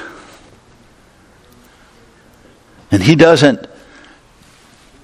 And 2.95 3.03
he 3.03 3.17
doesn't 3.17 3.67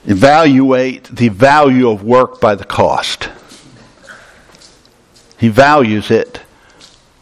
evaluate 0.07 1.03
the 1.09 1.29
value 1.29 1.91
of 1.91 2.05
work 2.05 2.41
by 2.41 2.55
the 2.55 2.65
cost. 2.65 3.29
He 5.41 5.49
values 5.49 6.09
it 6.13 6.41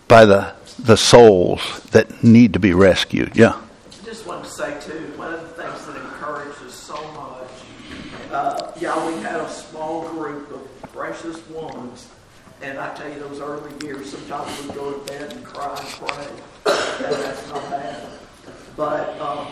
by 0.09 0.27
the, 0.27 0.53
the 0.79 0.99
souls 0.99 1.63
that 1.93 2.23
need 2.23 2.53
to 2.53 2.59
be 2.59 2.75
rescued. 2.75 3.35
Yeah. 3.35 3.55
I 3.57 4.05
just 4.05 4.27
want 4.27 4.45
to 4.45 4.51
say, 4.51 4.79
too, 4.79 5.11
one 5.17 5.33
of 5.33 5.41
the 5.41 5.63
things 5.63 5.87
that 5.87 5.97
encouraged 5.97 6.63
us 6.63 6.75
so 6.75 7.03
much, 7.13 7.49
uh, 8.31 8.71
yeah, 8.79 9.07
we 9.07 9.23
had 9.23 9.41
a 9.41 9.49
small 9.49 10.07
group 10.11 10.51
of 10.51 10.93
precious 10.93 11.49
ones. 11.49 12.09
And 12.61 12.77
I 12.77 12.95
tell 12.95 13.09
you, 13.09 13.21
those 13.21 13.41
early 13.41 13.73
years, 13.87 14.11
sometimes 14.11 14.63
we'd 14.63 14.75
go 14.75 14.93
to 14.93 14.99
bed 15.07 15.33
and 15.33 15.43
cry 15.47 15.75
and 15.79 15.89
pray. 15.89 16.27
And 17.07 17.25
that's 17.25 17.49
not 17.49 17.71
bad. 17.71 18.07
But 18.77 19.19
um, 19.19 19.47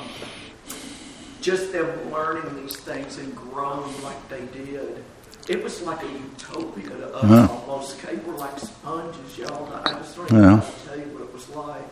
just 1.47 1.71
them 1.71 2.11
learning 2.11 2.61
these 2.61 2.75
things 2.75 3.19
and 3.19 3.35
growing 3.37 4.03
like 4.03 4.29
they 4.29 4.45
did, 4.47 5.05
it 5.47 5.63
was 5.63 5.81
like 5.83 6.03
a 6.03 6.09
utopia 6.09 6.89
to 6.89 7.15
us 7.15 7.31
Yeah. 7.31 7.47
almost. 7.47 8.03
They 8.03 8.17
were 8.17 8.37
like 8.37 8.59
sponges, 8.59 9.39
y'all. 9.39 9.73
I 9.73 9.93
just 9.93 10.17
don't 10.17 10.29
Yeah. 10.33 10.61
tell 10.85 10.99
you 10.99 11.05
what 11.15 11.23
it 11.23 11.33
was 11.33 11.49
like. 11.51 11.89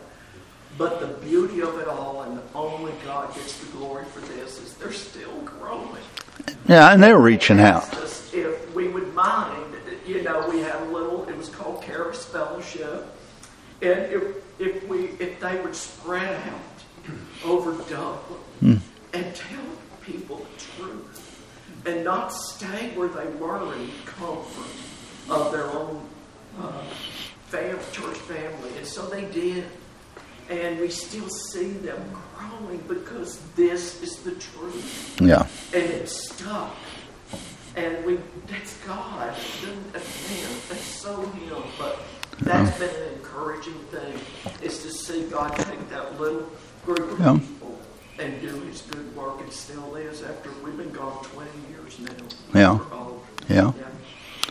But 0.77 0.99
the 0.99 1.07
beauty 1.25 1.61
of 1.61 1.79
it 1.79 1.87
all, 1.87 2.23
and 2.23 2.41
only 2.53 2.91
God 3.05 3.33
gets 3.33 3.57
the 3.59 3.67
glory 3.77 4.03
for 4.13 4.19
this, 4.19 4.59
is 4.61 4.73
they're 4.73 4.91
still 4.91 5.39
growing. 5.45 6.03
Yeah, 6.67 6.91
and 6.91 7.01
they're 7.01 7.17
reaching 7.17 7.61
out. 7.61 7.87
If 8.33 8.75
we 8.75 8.89
would 8.89 9.13
mind, 9.13 9.73
you 10.05 10.21
know, 10.21 10.49
we 10.49 10.59
had 10.59 10.75
a 10.81 10.85
little. 10.91 11.29
It 11.29 11.37
was 11.37 11.47
called 11.47 11.81
Caris 11.81 12.25
Fellowship, 12.25 13.07
and 13.81 13.99
if 14.11 14.23
if 14.59 14.85
we 14.89 15.11
if 15.17 15.39
they 15.39 15.61
would 15.61 15.77
spread 15.77 16.41
out 16.51 17.15
over 17.45 17.71
Dublin 17.89 18.39
hmm. 18.59 18.75
And 19.15 19.33
tell 19.35 19.65
people 20.01 20.37
the 20.37 20.83
truth, 20.83 21.21
and 21.85 22.03
not 22.03 22.29
stay 22.33 22.91
where 22.95 23.07
they 23.07 23.25
were 23.37 23.73
in 23.75 23.89
comfort 24.05 25.31
of 25.33 25.51
their 25.51 25.65
own 25.71 26.05
uh, 26.61 26.83
fam- 27.47 27.79
church 27.91 28.17
family, 28.17 28.71
and 28.77 28.85
so 28.85 29.05
they 29.07 29.25
did. 29.25 29.65
And 30.47 30.79
we 30.79 30.89
still 30.89 31.27
see 31.27 31.69
them 31.71 31.99
growing 32.35 32.77
because 32.87 33.39
this 33.55 34.03
is 34.03 34.17
the 34.17 34.33
truth 34.35 35.19
Yeah. 35.19 35.47
and 35.73 35.83
it 35.83 36.07
stuck. 36.07 36.75
And 37.75 38.05
we, 38.05 38.19
that's 38.47 38.77
God. 38.85 39.35
Then, 39.63 39.75
Man, 39.91 40.51
that's 40.69 40.81
so 41.01 41.19
Him. 41.31 41.63
But 41.79 41.99
that's 42.41 42.77
been 42.77 42.89
an 42.91 43.13
encouraging 43.15 43.73
thing, 43.89 44.13
is 44.61 44.83
to 44.83 44.91
see 44.91 45.23
God 45.29 45.55
take 45.57 45.89
that 45.89 46.21
little 46.21 46.47
group 46.85 47.13
of 47.13 47.19
Yeah. 47.19 47.39
And 48.19 48.41
do 48.41 48.59
His 48.61 48.81
good 48.83 49.15
work, 49.15 49.41
and 49.41 49.51
still 49.51 49.95
is 49.95 50.23
after 50.23 50.49
we've 50.63 50.77
been 50.77 50.91
gone 50.91 51.23
20 51.23 51.49
years 51.69 51.99
now. 51.99 52.79
Yeah. 52.79 52.79
Yeah. 53.49 53.71
Yeah. 53.77 53.85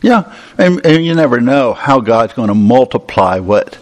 Yeah, 0.02 0.36
and, 0.58 0.84
and 0.84 1.02
you 1.02 1.14
never 1.14 1.40
know 1.40 1.72
how 1.72 2.00
God's 2.00 2.34
going 2.34 2.48
to 2.48 2.54
multiply 2.54 3.38
what 3.38 3.76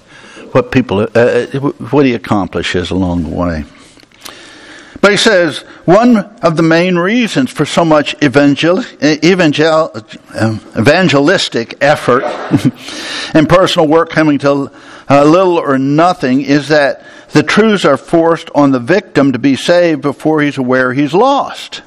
what 0.53 0.71
people 0.71 1.01
uh, 1.01 1.07
uh, 1.15 1.47
what 1.91 2.07
He 2.07 2.15
accomplishes 2.15 2.93
along 2.93 3.25
the 3.25 3.37
way. 3.37 3.65
But 5.01 5.11
he 5.11 5.17
says 5.17 5.59
one 5.85 6.19
of 6.43 6.57
the 6.57 6.63
main 6.63 6.97
reasons 6.97 7.51
for 7.51 7.65
so 7.67 7.85
much 7.85 8.15
evangel, 8.23 8.85
evangel, 9.03 9.91
um, 10.39 10.61
evangelistic 10.79 11.77
effort 11.81 12.23
and 13.35 13.49
personal 13.49 13.89
work 13.89 14.11
coming 14.11 14.39
to 14.39 14.71
uh, 15.13 15.25
little 15.25 15.59
or 15.59 15.77
nothing 15.77 16.41
is 16.41 16.69
that 16.69 17.05
the 17.33 17.43
truths 17.43 17.85
are 17.85 17.99
forced 17.99 18.49
on 18.55 18.71
the 18.71 18.81
victim 18.81 19.33
to 19.33 19.39
be 19.39 19.57
saved 19.57 20.01
before 20.01 20.41
he's 20.41 20.57
aware 20.57 20.95
he's 20.95 21.13
lost. 21.13 21.83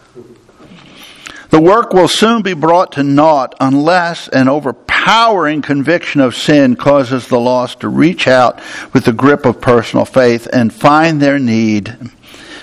The 1.50 1.60
work 1.60 1.92
will 1.92 2.08
soon 2.08 2.44
be 2.44 2.54
brought 2.54 2.92
to 2.94 3.04
naught 3.04 3.56
unless 3.60 4.28
an 4.28 4.48
overpowering 4.48 5.64
conviction 5.64 6.22
of 6.22 6.36
sin 6.36 6.76
causes 6.76 7.28
the 7.28 7.40
lost 7.40 7.80
to 7.80 7.88
reach 7.88 8.28
out 8.28 8.62
with 8.94 9.06
the 9.06 9.14
grip 9.14 9.46
of 9.46 9.60
personal 9.60 10.06
faith 10.06 10.48
and 10.54 10.72
find 10.72 11.20
their 11.20 11.40
need 11.40 11.98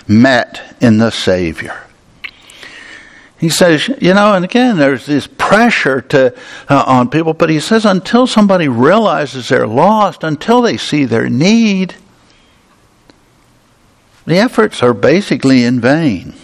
met 0.07 0.77
in 0.81 0.99
the 0.99 1.11
Savior. 1.11 1.87
He 3.43 3.51
says, 3.51 3.89
you 4.01 4.15
know, 4.15 4.35
and 4.35 4.45
again, 4.45 4.79
there's 4.79 5.05
this 5.05 5.27
pressure 5.27 6.01
to 6.01 6.33
uh, 6.69 6.85
on 6.87 7.11
people, 7.11 7.35
but 7.35 7.51
he 7.51 7.59
says 7.59 7.85
until 7.85 8.29
somebody 8.29 8.69
realizes 8.69 9.49
they're 9.49 9.67
lost, 9.67 10.23
until 10.23 10.63
they 10.63 10.77
see 10.77 11.05
their 11.05 11.29
need, 11.29 11.97
the 14.27 14.39
efforts 14.39 14.81
are 14.81 14.95
basically 14.95 15.65
in 15.65 15.81
vain. 15.81 16.35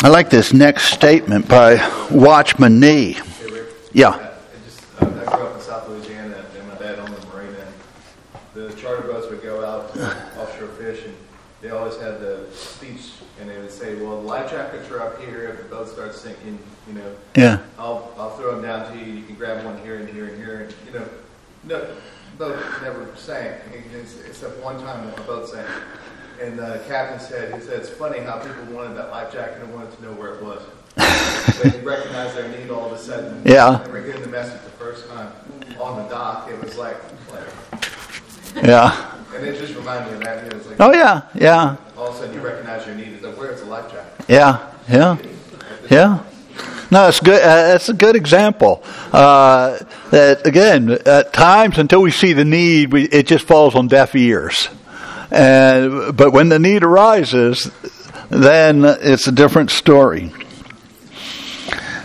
I 0.00 0.08
like 0.10 0.30
this 0.30 0.52
next 0.52 0.92
statement 0.92 1.48
by 1.48 1.76
Watchman 2.08 2.78
Nee. 2.78 3.14
Hey, 3.14 3.50
Rick. 3.50 3.68
Yeah. 3.92 4.10
I 4.10 4.30
just 4.64 5.02
I, 5.02 5.06
I 5.06 5.08
grew 5.08 5.46
up 5.46 5.56
in 5.56 5.60
South 5.60 5.88
Louisiana, 5.88 6.44
and 6.56 6.68
my 6.68 6.74
dad 6.76 7.00
owned 7.00 7.14
a 7.14 7.26
marina. 7.34 7.66
And 8.54 8.70
the 8.70 8.76
charter 8.76 9.08
boats 9.08 9.28
would 9.28 9.42
go 9.42 9.64
out 9.64 9.92
to 9.94 10.06
offshore 10.38 10.68
fish, 10.68 11.04
and 11.04 11.16
they 11.62 11.70
always 11.70 11.96
had 11.96 12.20
the 12.20 12.46
speech, 12.52 13.12
and 13.40 13.48
they 13.48 13.58
would 13.58 13.70
say, 13.70 13.94
"Well, 13.94 14.20
the 14.20 14.26
life 14.26 14.50
jackets 14.50 14.90
are 14.90 15.00
up 15.00 15.18
here. 15.22 15.48
If 15.48 15.62
the 15.62 15.74
boat 15.74 15.88
starts 15.88 16.20
sinking, 16.20 16.58
you 16.86 16.94
know, 16.94 17.14
Yeah. 17.36 17.58
I'll 17.78 18.12
I'll 18.18 18.30
throw 18.36 18.52
them 18.54 18.62
down 18.62 18.90
to 18.92 18.98
you. 18.98 19.12
You 19.12 19.22
can 19.24 19.34
grab 19.34 19.64
one 19.64 19.78
here 19.82 19.96
and 19.96 20.08
here 20.08 20.26
and 20.26 20.36
here, 20.36 20.60
and 20.60 20.74
you 20.86 20.98
know, 20.98 21.08
no 21.64 21.96
boat 22.38 22.58
never 22.82 23.08
sank, 23.16 23.60
except 24.26 24.62
one 24.62 24.80
time 24.80 25.08
a 25.08 25.20
boat 25.22 25.48
sank." 25.48 25.66
And 26.40 26.58
the 26.58 26.82
captain 26.88 27.20
said, 27.20 27.54
he 27.54 27.60
said, 27.60 27.78
it's 27.80 27.88
funny 27.88 28.18
how 28.18 28.38
people 28.38 28.64
wanted 28.74 28.96
that 28.96 29.10
life 29.10 29.32
jacket 29.32 29.62
and 29.62 29.72
wanted 29.72 29.96
to 29.96 30.02
know 30.02 30.12
where 30.14 30.34
it 30.34 30.42
was. 30.42 30.62
they 31.62 31.80
recognized 31.80 32.36
their 32.36 32.48
need 32.48 32.70
all 32.70 32.86
of 32.86 32.92
a 32.92 32.98
sudden. 32.98 33.40
Yeah. 33.44 33.80
They 33.84 33.92
were 33.92 34.00
getting 34.00 34.22
the 34.22 34.28
message 34.28 34.60
the 34.64 34.70
first 34.70 35.08
time 35.08 35.32
on 35.80 36.02
the 36.02 36.08
dock. 36.08 36.50
It 36.50 36.60
was 36.60 36.76
like, 36.76 36.96
like 37.30 38.64
Yeah. 38.64 39.14
and 39.34 39.46
it 39.46 39.58
just 39.58 39.74
reminded 39.76 40.10
me 40.10 40.16
of 40.16 40.24
that. 40.24 40.44
It 40.44 40.54
was 40.54 40.66
like, 40.66 40.80
Oh, 40.80 40.92
yeah. 40.92 41.22
Yeah. 41.34 41.76
all 41.96 42.08
of 42.08 42.16
a 42.16 42.18
sudden 42.18 42.34
you 42.34 42.40
recognize 42.40 42.84
your 42.84 42.96
need. 42.96 43.08
It's 43.08 43.22
like, 43.22 43.36
where's 43.38 43.60
the 43.60 43.66
life 43.66 43.90
jacket? 43.92 44.24
Yeah. 44.28 44.72
Yeah. 44.88 45.16
Yeah. 45.88 46.18
No, 46.94 47.08
it's 47.08 47.18
good. 47.18 47.42
Uh, 47.42 47.72
that's 47.72 47.88
a 47.88 47.92
good 47.92 48.14
example. 48.14 48.80
Uh, 49.12 49.80
that 50.12 50.46
again, 50.46 50.88
at 51.04 51.32
times 51.32 51.76
until 51.76 52.00
we 52.00 52.12
see 52.12 52.34
the 52.34 52.44
need, 52.44 52.92
we, 52.92 53.06
it 53.06 53.26
just 53.26 53.48
falls 53.48 53.74
on 53.74 53.88
deaf 53.88 54.14
ears. 54.14 54.68
And 55.28 56.16
but 56.16 56.32
when 56.32 56.50
the 56.50 56.60
need 56.60 56.84
arises, 56.84 57.68
then 58.30 58.84
it's 58.84 59.26
a 59.26 59.32
different 59.32 59.72
story. 59.72 60.32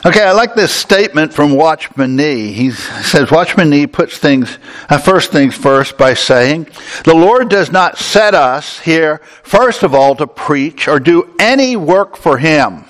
Okay, 0.07 0.23
I 0.23 0.31
like 0.31 0.55
this 0.55 0.73
statement 0.73 1.35
from 1.35 1.53
Watchman 1.53 2.15
Nee. 2.15 2.51
He 2.53 2.71
says 2.71 3.29
Watchman 3.29 3.69
Nee 3.69 3.85
puts 3.85 4.17
things 4.17 4.57
uh, 4.89 4.97
first 4.97 5.31
things 5.31 5.53
first 5.53 5.99
by 5.99 6.15
saying, 6.15 6.67
"The 7.03 7.13
Lord 7.13 7.49
does 7.49 7.71
not 7.71 7.99
set 7.99 8.33
us 8.33 8.79
here 8.79 9.21
first 9.43 9.83
of 9.83 9.93
all 9.93 10.15
to 10.15 10.25
preach 10.25 10.87
or 10.87 10.99
do 10.99 11.35
any 11.37 11.75
work 11.75 12.17
for 12.17 12.39
Him." 12.39 12.85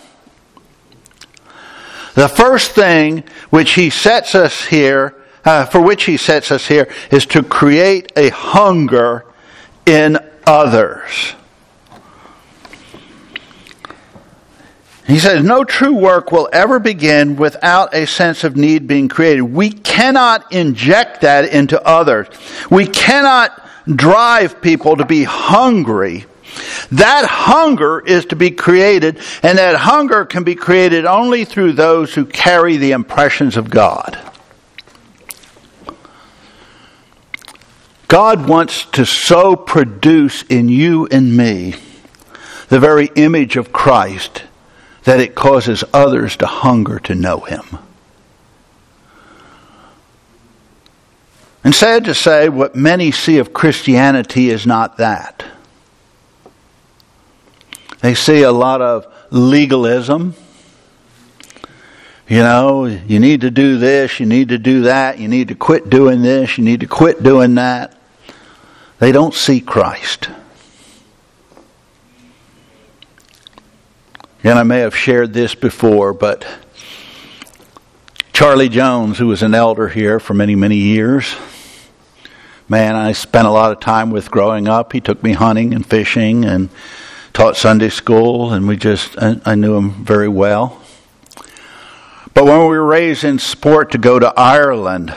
The 2.19 2.27
first 2.27 2.71
thing 2.71 3.23
which 3.49 3.75
he 3.75 3.89
sets 3.89 4.35
us 4.35 4.65
here, 4.65 5.15
uh, 5.45 5.63
for 5.67 5.79
which 5.79 6.03
he 6.03 6.17
sets 6.17 6.51
us 6.51 6.67
here, 6.67 6.89
is 7.11 7.25
to 7.27 7.41
create 7.41 8.11
a 8.17 8.27
hunger 8.27 9.23
in 9.85 10.17
others. 10.45 11.35
He 15.07 15.17
says, 15.17 15.45
no 15.45 15.63
true 15.63 15.95
work 15.95 16.33
will 16.33 16.49
ever 16.51 16.77
begin 16.77 17.37
without 17.37 17.95
a 17.95 18.05
sense 18.05 18.43
of 18.43 18.57
need 18.57 18.85
being 18.85 19.07
created. 19.07 19.43
We 19.43 19.71
cannot 19.71 20.51
inject 20.51 21.21
that 21.21 21.45
into 21.53 21.81
others. 21.87 22.27
We 22.69 22.85
cannot 22.85 23.65
drive 23.87 24.61
people 24.61 24.97
to 24.97 25.05
be 25.05 25.23
hungry. 25.23 26.25
That 26.91 27.25
hunger 27.25 27.99
is 27.99 28.25
to 28.25 28.35
be 28.35 28.51
created, 28.51 29.19
and 29.43 29.57
that 29.57 29.75
hunger 29.75 30.25
can 30.25 30.43
be 30.43 30.55
created 30.55 31.05
only 31.05 31.45
through 31.45 31.73
those 31.73 32.13
who 32.13 32.25
carry 32.25 32.77
the 32.77 32.91
impressions 32.91 33.57
of 33.57 33.69
God. 33.69 34.17
God 38.07 38.47
wants 38.47 38.85
to 38.85 39.05
so 39.05 39.55
produce 39.55 40.41
in 40.43 40.67
you 40.67 41.07
and 41.11 41.37
me 41.37 41.75
the 42.69 42.79
very 42.79 43.09
image 43.15 43.55
of 43.55 43.71
Christ 43.71 44.43
that 45.03 45.19
it 45.19 45.35
causes 45.35 45.83
others 45.93 46.35
to 46.37 46.47
hunger 46.47 46.99
to 47.01 47.13
know 47.13 47.41
Him. 47.41 47.77
And 51.63 51.75
sad 51.75 52.05
to 52.05 52.15
say, 52.15 52.49
what 52.49 52.75
many 52.75 53.11
see 53.11 53.37
of 53.37 53.53
Christianity 53.53 54.49
is 54.49 54.65
not 54.65 54.97
that. 54.97 55.43
They 58.01 58.15
see 58.15 58.43
a 58.43 58.51
lot 58.51 58.81
of 58.81 59.07
legalism. 59.29 60.35
You 62.27 62.39
know, 62.39 62.85
you 62.85 63.19
need 63.19 63.41
to 63.41 63.49
do 63.49 63.79
this, 63.79 64.19
you 64.19 64.25
need 64.27 64.49
to 64.49 64.59
do 64.59 64.81
that, 64.83 65.17
you 65.17 65.27
need 65.27 65.47
to 65.47 65.55
quit 65.55 65.89
doing 65.89 66.21
this, 66.21 66.59
you 66.59 66.63
need 66.63 66.81
to 66.81 66.87
quit 66.87 67.23
doing 67.23 67.55
that. 67.55 67.97
They 68.99 69.11
don't 69.11 69.33
see 69.33 69.59
Christ. 69.59 70.29
And 74.43 74.59
I 74.59 74.63
may 74.63 74.79
have 74.79 74.95
shared 74.95 75.33
this 75.33 75.55
before, 75.55 76.13
but 76.13 76.45
Charlie 78.31 78.69
Jones, 78.69 79.17
who 79.17 79.27
was 79.27 79.41
an 79.41 79.53
elder 79.53 79.89
here 79.89 80.19
for 80.19 80.33
many, 80.33 80.55
many 80.55 80.77
years, 80.77 81.35
man, 82.69 82.95
I 82.95 83.11
spent 83.11 83.47
a 83.47 83.51
lot 83.51 83.71
of 83.71 83.79
time 83.79 84.11
with 84.11 84.29
growing 84.29 84.67
up. 84.67 84.93
He 84.93 85.01
took 85.01 85.23
me 85.23 85.33
hunting 85.33 85.73
and 85.73 85.85
fishing 85.85 86.45
and 86.45 86.69
taught 87.33 87.57
Sunday 87.57 87.89
school, 87.89 88.53
and 88.53 88.67
we 88.67 88.77
just, 88.77 89.15
I, 89.21 89.55
knew 89.55 89.75
him 89.75 90.03
very 90.03 90.27
well. 90.27 90.81
But 92.33 92.45
when 92.45 92.59
we 92.59 92.67
were 92.67 92.85
raised 92.85 93.23
in 93.23 93.39
sport 93.39 93.91
to 93.91 93.97
go 93.97 94.19
to 94.19 94.33
Ireland, 94.37 95.15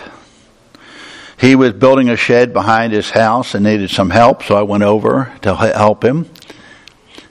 he 1.38 1.56
was 1.56 1.72
building 1.72 2.08
a 2.08 2.16
shed 2.16 2.52
behind 2.52 2.92
his 2.92 3.10
house 3.10 3.54
and 3.54 3.64
needed 3.64 3.90
some 3.90 4.10
help, 4.10 4.42
so 4.42 4.56
I 4.56 4.62
went 4.62 4.82
over 4.82 5.32
to 5.42 5.54
help 5.54 6.04
him. 6.04 6.30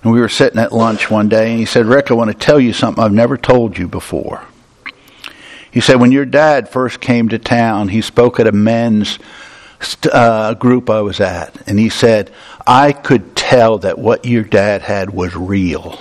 And 0.03 0.11
we 0.11 0.19
were 0.19 0.29
sitting 0.29 0.59
at 0.59 0.71
lunch 0.71 1.09
one 1.09 1.29
day, 1.29 1.51
and 1.51 1.59
he 1.59 1.65
said, 1.65 1.85
Rick, 1.85 2.11
I 2.11 2.15
want 2.15 2.31
to 2.31 2.37
tell 2.37 2.59
you 2.59 2.73
something 2.73 3.03
I've 3.03 3.13
never 3.13 3.37
told 3.37 3.77
you 3.77 3.87
before. 3.87 4.43
He 5.71 5.79
said, 5.79 6.01
when 6.01 6.11
your 6.11 6.25
dad 6.25 6.67
first 6.67 6.99
came 6.99 7.29
to 7.29 7.39
town, 7.39 7.89
he 7.89 8.01
spoke 8.01 8.39
at 8.39 8.47
a 8.47 8.51
men's 8.51 9.19
uh, 10.11 10.53
group 10.55 10.89
I 10.89 11.01
was 11.01 11.19
at, 11.19 11.67
and 11.67 11.79
he 11.79 11.89
said, 11.89 12.31
I 12.71 12.93
could 12.93 13.35
tell 13.35 13.79
that 13.79 13.99
what 13.99 14.23
your 14.23 14.45
dad 14.45 14.81
had 14.81 15.09
was 15.09 15.35
real. 15.35 15.99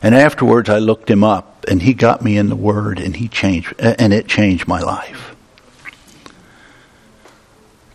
And 0.00 0.14
afterwards, 0.14 0.68
I 0.68 0.78
looked 0.78 1.10
him 1.10 1.24
up, 1.24 1.64
and 1.68 1.82
he 1.82 1.92
got 1.92 2.22
me 2.22 2.36
in 2.36 2.48
the 2.48 2.54
Word, 2.54 3.00
and 3.00 3.16
he 3.16 3.26
changed, 3.26 3.74
and 3.80 4.12
it 4.12 4.28
changed 4.28 4.68
my 4.68 4.80
life. 4.80 5.34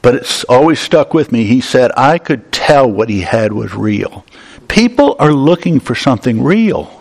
But 0.02 0.16
it's 0.16 0.44
always 0.44 0.82
stuck 0.82 1.14
with 1.14 1.32
me. 1.32 1.46
He 1.46 1.62
said, 1.62 1.92
I 1.96 2.18
could 2.18 2.52
tell 2.52 2.92
what 2.92 3.08
he 3.08 3.22
had 3.22 3.54
was 3.54 3.74
real. 3.74 4.26
People 4.68 5.16
are 5.18 5.32
looking 5.32 5.80
for 5.80 5.96
something 5.96 6.44
real. 6.44 6.92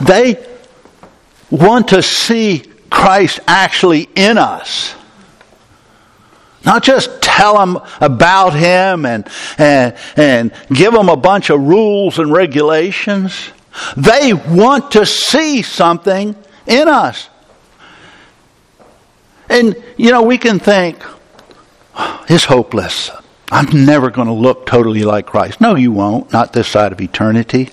They 0.00 0.44
want 1.52 1.86
to 1.88 2.02
see 2.02 2.64
Christ 2.90 3.38
actually 3.46 4.08
in 4.16 4.38
us. 4.38 4.96
Not 6.68 6.82
just 6.82 7.22
tell 7.22 7.56
them 7.56 7.82
about 7.98 8.52
Him 8.52 9.06
and, 9.06 9.26
and, 9.56 9.96
and 10.18 10.52
give 10.68 10.92
them 10.92 11.08
a 11.08 11.16
bunch 11.16 11.48
of 11.48 11.62
rules 11.62 12.18
and 12.18 12.30
regulations. 12.30 13.48
They 13.96 14.34
want 14.34 14.90
to 14.90 15.06
see 15.06 15.62
something 15.62 16.36
in 16.66 16.88
us. 16.88 17.30
And, 19.48 19.82
you 19.96 20.10
know, 20.10 20.20
we 20.20 20.36
can 20.36 20.58
think, 20.58 21.02
oh, 21.94 22.26
it's 22.28 22.44
hopeless. 22.44 23.10
I'm 23.50 23.86
never 23.86 24.10
going 24.10 24.28
to 24.28 24.34
look 24.34 24.66
totally 24.66 25.04
like 25.04 25.24
Christ. 25.24 25.62
No, 25.62 25.74
you 25.74 25.90
won't, 25.90 26.34
not 26.34 26.52
this 26.52 26.68
side 26.68 26.92
of 26.92 27.00
eternity. 27.00 27.70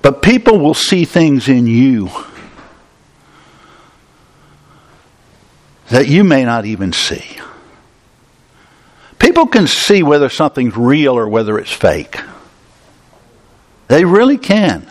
But 0.00 0.22
people 0.22 0.58
will 0.58 0.72
see 0.72 1.04
things 1.04 1.46
in 1.46 1.66
you 1.66 2.08
that 5.90 6.08
you 6.08 6.24
may 6.24 6.44
not 6.44 6.64
even 6.64 6.92
see. 6.92 7.38
People 9.18 9.46
can 9.46 9.66
see 9.66 10.02
whether 10.02 10.28
something's 10.28 10.76
real 10.76 11.16
or 11.16 11.28
whether 11.28 11.58
it's 11.58 11.72
fake. 11.72 12.20
They 13.88 14.04
really 14.04 14.38
can. 14.38 14.90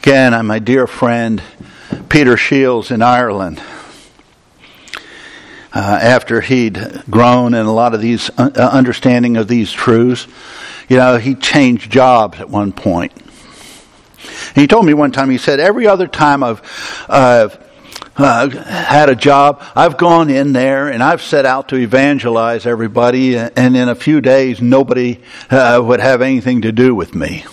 Again, 0.00 0.46
my 0.46 0.58
dear 0.58 0.86
friend 0.86 1.40
Peter 2.08 2.36
Shields 2.36 2.90
in 2.90 3.02
Ireland. 3.02 3.62
Uh, 5.74 5.98
after 6.02 6.42
he'd 6.42 7.02
grown 7.08 7.54
in 7.54 7.64
a 7.64 7.72
lot 7.72 7.94
of 7.94 8.02
these 8.02 8.28
uh, 8.36 8.50
understanding 8.72 9.38
of 9.38 9.48
these 9.48 9.72
truths, 9.72 10.26
you 10.88 10.98
know, 10.98 11.16
he 11.16 11.34
changed 11.34 11.90
jobs 11.90 12.38
at 12.40 12.50
one 12.50 12.72
point. 12.72 13.12
And 13.16 14.56
he 14.56 14.66
told 14.66 14.84
me 14.84 14.92
one 14.92 15.12
time, 15.12 15.30
he 15.30 15.38
said, 15.38 15.60
every 15.60 15.86
other 15.86 16.06
time 16.06 16.42
I've, 16.42 16.60
uh, 17.08 17.48
uh, 18.16 18.48
had 18.50 19.08
a 19.08 19.16
job. 19.16 19.62
I've 19.74 19.96
gone 19.96 20.30
in 20.30 20.52
there 20.52 20.88
and 20.88 21.02
I've 21.02 21.22
set 21.22 21.46
out 21.46 21.68
to 21.68 21.76
evangelize 21.76 22.66
everybody, 22.66 23.36
and 23.36 23.76
in 23.76 23.88
a 23.88 23.94
few 23.94 24.20
days, 24.20 24.60
nobody 24.60 25.20
uh, 25.50 25.80
would 25.82 26.00
have 26.00 26.22
anything 26.22 26.62
to 26.62 26.72
do 26.72 26.94
with 26.94 27.14
me. 27.14 27.44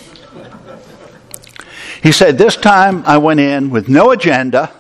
He 2.02 2.12
said, 2.12 2.38
This 2.38 2.56
time 2.56 3.04
I 3.06 3.18
went 3.18 3.40
in 3.40 3.70
with 3.70 3.90
no 3.90 4.12
agenda, 4.12 4.72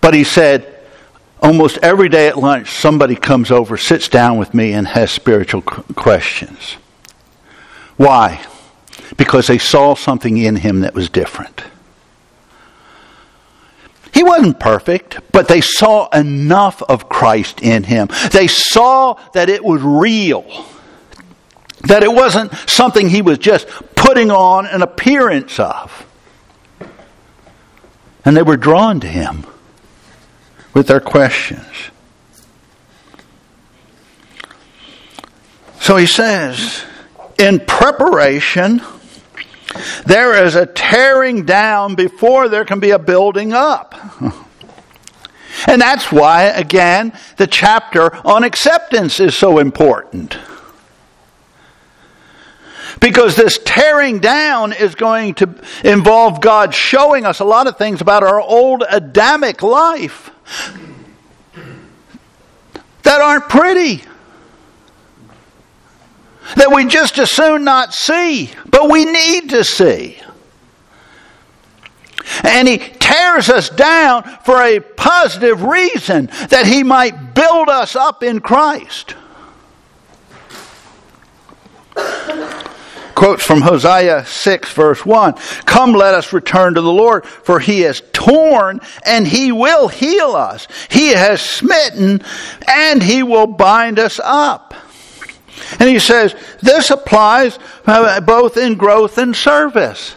but 0.00 0.14
he 0.14 0.24
said, 0.24 0.70
Almost 1.40 1.78
every 1.82 2.08
day 2.08 2.28
at 2.28 2.38
lunch, 2.38 2.70
somebody 2.70 3.16
comes 3.16 3.50
over, 3.50 3.76
sits 3.76 4.08
down 4.08 4.38
with 4.38 4.54
me, 4.54 4.72
and 4.72 4.86
has 4.88 5.10
spiritual 5.10 5.60
questions. 5.60 6.78
Why? 7.98 8.42
Because 9.18 9.46
they 9.46 9.58
saw 9.58 9.94
something 9.94 10.38
in 10.38 10.56
him 10.56 10.80
that 10.80 10.94
was 10.94 11.10
different. 11.10 11.62
He 14.14 14.22
wasn't 14.22 14.60
perfect, 14.60 15.18
but 15.32 15.48
they 15.48 15.60
saw 15.60 16.08
enough 16.10 16.80
of 16.82 17.08
Christ 17.08 17.60
in 17.60 17.82
him. 17.82 18.08
They 18.30 18.46
saw 18.46 19.14
that 19.32 19.48
it 19.48 19.64
was 19.64 19.82
real. 19.82 20.44
That 21.88 22.04
it 22.04 22.12
wasn't 22.12 22.52
something 22.68 23.08
he 23.08 23.22
was 23.22 23.38
just 23.38 23.66
putting 23.96 24.30
on 24.30 24.66
an 24.66 24.82
appearance 24.82 25.58
of. 25.58 26.06
And 28.24 28.36
they 28.36 28.42
were 28.42 28.56
drawn 28.56 29.00
to 29.00 29.08
him 29.08 29.44
with 30.74 30.86
their 30.86 31.00
questions. 31.00 31.66
So 35.80 35.96
he 35.96 36.06
says, 36.06 36.84
in 37.36 37.58
preparation, 37.58 38.80
there 40.06 40.44
is 40.44 40.54
a 40.54 40.66
tearing 40.66 41.44
down 41.44 41.94
before 41.94 42.48
there 42.48 42.64
can 42.64 42.80
be 42.80 42.90
a 42.90 42.98
building 42.98 43.52
up. 43.52 43.94
And 45.66 45.80
that's 45.80 46.10
why, 46.10 46.44
again, 46.44 47.12
the 47.36 47.46
chapter 47.46 48.14
on 48.26 48.44
acceptance 48.44 49.20
is 49.20 49.36
so 49.36 49.58
important. 49.58 50.36
Because 53.00 53.36
this 53.36 53.58
tearing 53.64 54.18
down 54.20 54.72
is 54.72 54.94
going 54.94 55.34
to 55.34 55.54
involve 55.84 56.40
God 56.40 56.74
showing 56.74 57.24
us 57.24 57.40
a 57.40 57.44
lot 57.44 57.66
of 57.66 57.76
things 57.76 58.00
about 58.00 58.22
our 58.22 58.40
old 58.40 58.82
Adamic 58.88 59.62
life 59.62 60.30
that 63.02 63.20
aren't 63.20 63.48
pretty 63.48 64.02
that 66.56 66.72
we 66.72 66.86
just 66.86 67.18
as 67.18 67.30
soon 67.30 67.64
not 67.64 67.94
see, 67.94 68.50
but 68.66 68.90
we 68.90 69.04
need 69.04 69.50
to 69.50 69.64
see. 69.64 70.18
And 72.42 72.66
he 72.66 72.78
tears 72.78 73.48
us 73.50 73.68
down 73.68 74.22
for 74.44 74.60
a 74.62 74.80
positive 74.80 75.62
reason 75.62 76.26
that 76.48 76.66
he 76.66 76.82
might 76.82 77.34
build 77.34 77.68
us 77.68 77.96
up 77.96 78.22
in 78.22 78.40
Christ. 78.40 79.14
Quotes 83.14 83.44
from 83.44 83.60
Hosea 83.60 84.26
6, 84.26 84.72
verse 84.72 85.06
1 85.06 85.34
Come, 85.66 85.92
let 85.92 86.14
us 86.14 86.32
return 86.32 86.74
to 86.74 86.80
the 86.80 86.92
Lord, 86.92 87.24
for 87.24 87.60
he 87.60 87.80
has 87.82 88.02
torn 88.12 88.80
and 89.06 89.26
he 89.26 89.52
will 89.52 89.88
heal 89.88 90.34
us. 90.34 90.66
He 90.90 91.10
has 91.10 91.40
smitten 91.40 92.22
and 92.66 93.02
he 93.02 93.22
will 93.22 93.46
bind 93.46 93.98
us 93.98 94.18
up. 94.22 94.74
And 95.78 95.88
he 95.88 95.98
says 95.98 96.34
this 96.60 96.90
applies 96.90 97.58
uh, 97.86 98.20
both 98.20 98.56
in 98.56 98.74
growth 98.74 99.18
and 99.18 99.34
service. 99.34 100.16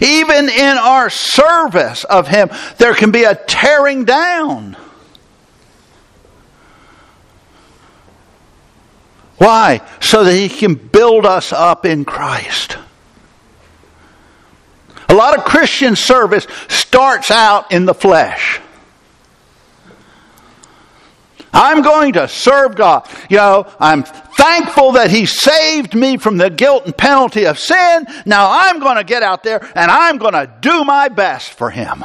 Even 0.00 0.48
in 0.48 0.78
our 0.78 1.10
service 1.10 2.04
of 2.04 2.28
Him, 2.28 2.48
there 2.78 2.94
can 2.94 3.10
be 3.10 3.24
a 3.24 3.34
tearing 3.34 4.04
down. 4.04 4.76
Why? 9.38 9.80
So 10.00 10.24
that 10.24 10.34
He 10.34 10.48
can 10.48 10.74
build 10.74 11.26
us 11.26 11.52
up 11.52 11.84
in 11.84 12.04
Christ. 12.04 12.78
A 15.08 15.14
A 15.14 15.16
lot 15.16 15.38
of 15.38 15.44
Christian 15.44 15.94
service 15.94 16.44
starts 16.66 17.30
out 17.30 17.70
in 17.70 17.86
the 17.86 17.94
flesh. 17.94 18.60
I'm 21.54 21.82
going 21.82 22.14
to 22.14 22.26
serve 22.26 22.74
God. 22.74 23.08
You 23.30 23.36
know, 23.36 23.72
I'm 23.78 24.02
thankful 24.02 24.92
that 24.92 25.10
He 25.10 25.24
saved 25.24 25.94
me 25.94 26.16
from 26.16 26.36
the 26.36 26.50
guilt 26.50 26.84
and 26.84 26.96
penalty 26.96 27.46
of 27.46 27.58
sin. 27.58 28.06
Now 28.26 28.48
I'm 28.50 28.80
going 28.80 28.96
to 28.96 29.04
get 29.04 29.22
out 29.22 29.44
there 29.44 29.64
and 29.76 29.90
I'm 29.90 30.18
going 30.18 30.34
to 30.34 30.52
do 30.60 30.84
my 30.84 31.08
best 31.08 31.50
for 31.50 31.70
Him. 31.70 32.04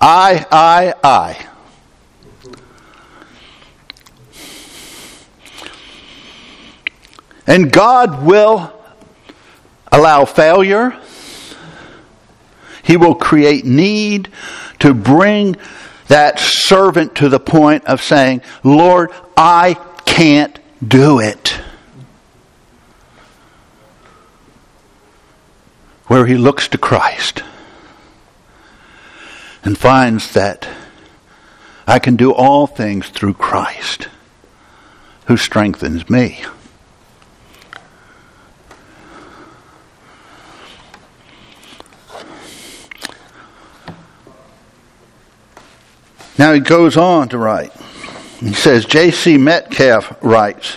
I, 0.00 0.44
I, 0.50 0.94
I. 1.04 1.46
And 7.46 7.72
God 7.72 8.24
will 8.24 8.72
allow 9.92 10.24
failure. 10.24 10.98
He 12.82 12.96
will 12.96 13.14
create 13.14 13.64
need 13.64 14.30
to 14.80 14.92
bring 14.92 15.56
that 16.08 16.38
servant 16.38 17.16
to 17.16 17.28
the 17.28 17.40
point 17.40 17.84
of 17.86 18.02
saying, 18.02 18.42
Lord, 18.62 19.10
I 19.36 19.74
can't 20.04 20.58
do 20.86 21.20
it. 21.20 21.60
Where 26.06 26.26
he 26.26 26.36
looks 26.36 26.68
to 26.68 26.78
Christ 26.78 27.42
and 29.64 29.78
finds 29.78 30.32
that 30.32 30.68
I 31.86 31.98
can 31.98 32.16
do 32.16 32.32
all 32.32 32.66
things 32.66 33.08
through 33.08 33.34
Christ 33.34 34.08
who 35.26 35.36
strengthens 35.36 36.10
me. 36.10 36.44
Now 46.42 46.54
he 46.54 46.58
goes 46.58 46.96
on 46.96 47.28
to 47.28 47.38
write. 47.38 47.72
He 48.40 48.52
says, 48.52 48.84
J.C. 48.84 49.38
Metcalf 49.38 50.16
writes, 50.20 50.76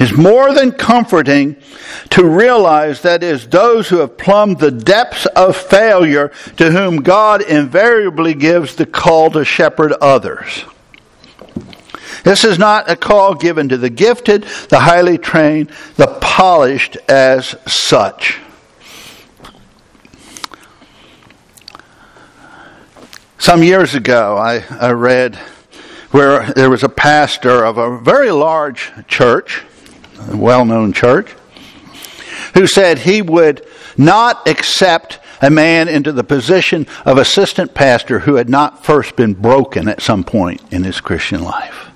It's 0.00 0.10
more 0.10 0.52
than 0.52 0.72
comforting 0.72 1.54
to 2.10 2.26
realize 2.26 3.02
that 3.02 3.22
it 3.22 3.28
is 3.28 3.46
those 3.46 3.88
who 3.88 3.98
have 3.98 4.18
plumbed 4.18 4.58
the 4.58 4.72
depths 4.72 5.26
of 5.26 5.56
failure 5.56 6.32
to 6.56 6.72
whom 6.72 7.02
God 7.02 7.40
invariably 7.40 8.34
gives 8.34 8.74
the 8.74 8.84
call 8.84 9.30
to 9.30 9.44
shepherd 9.44 9.92
others. 10.00 10.64
This 12.24 12.42
is 12.42 12.58
not 12.58 12.90
a 12.90 12.96
call 12.96 13.36
given 13.36 13.68
to 13.68 13.76
the 13.76 13.90
gifted, 13.90 14.42
the 14.70 14.80
highly 14.80 15.18
trained, 15.18 15.70
the 15.98 16.18
polished 16.20 16.96
as 17.08 17.54
such. 17.64 18.40
Some 23.40 23.62
years 23.62 23.94
ago, 23.94 24.36
I, 24.36 24.62
I 24.78 24.90
read 24.90 25.34
where 26.10 26.52
there 26.52 26.68
was 26.68 26.82
a 26.82 26.90
pastor 26.90 27.64
of 27.64 27.78
a 27.78 27.98
very 27.98 28.30
large 28.30 28.92
church, 29.08 29.62
a 30.28 30.36
well 30.36 30.66
known 30.66 30.92
church, 30.92 31.34
who 32.52 32.66
said 32.66 32.98
he 32.98 33.22
would 33.22 33.66
not 33.96 34.46
accept 34.46 35.20
a 35.40 35.48
man 35.48 35.88
into 35.88 36.12
the 36.12 36.22
position 36.22 36.86
of 37.06 37.16
assistant 37.16 37.72
pastor 37.72 38.18
who 38.18 38.34
had 38.34 38.50
not 38.50 38.84
first 38.84 39.16
been 39.16 39.32
broken 39.32 39.88
at 39.88 40.02
some 40.02 40.22
point 40.22 40.60
in 40.70 40.84
his 40.84 41.00
Christian 41.00 41.42
life. 41.42 41.88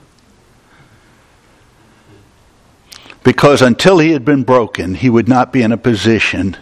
Because 3.22 3.60
until 3.60 3.98
he 3.98 4.12
had 4.12 4.24
been 4.24 4.44
broken, 4.44 4.94
he 4.94 5.10
would 5.10 5.28
not 5.28 5.52
be 5.52 5.60
in 5.60 5.72
a 5.72 5.76
position 5.76 6.56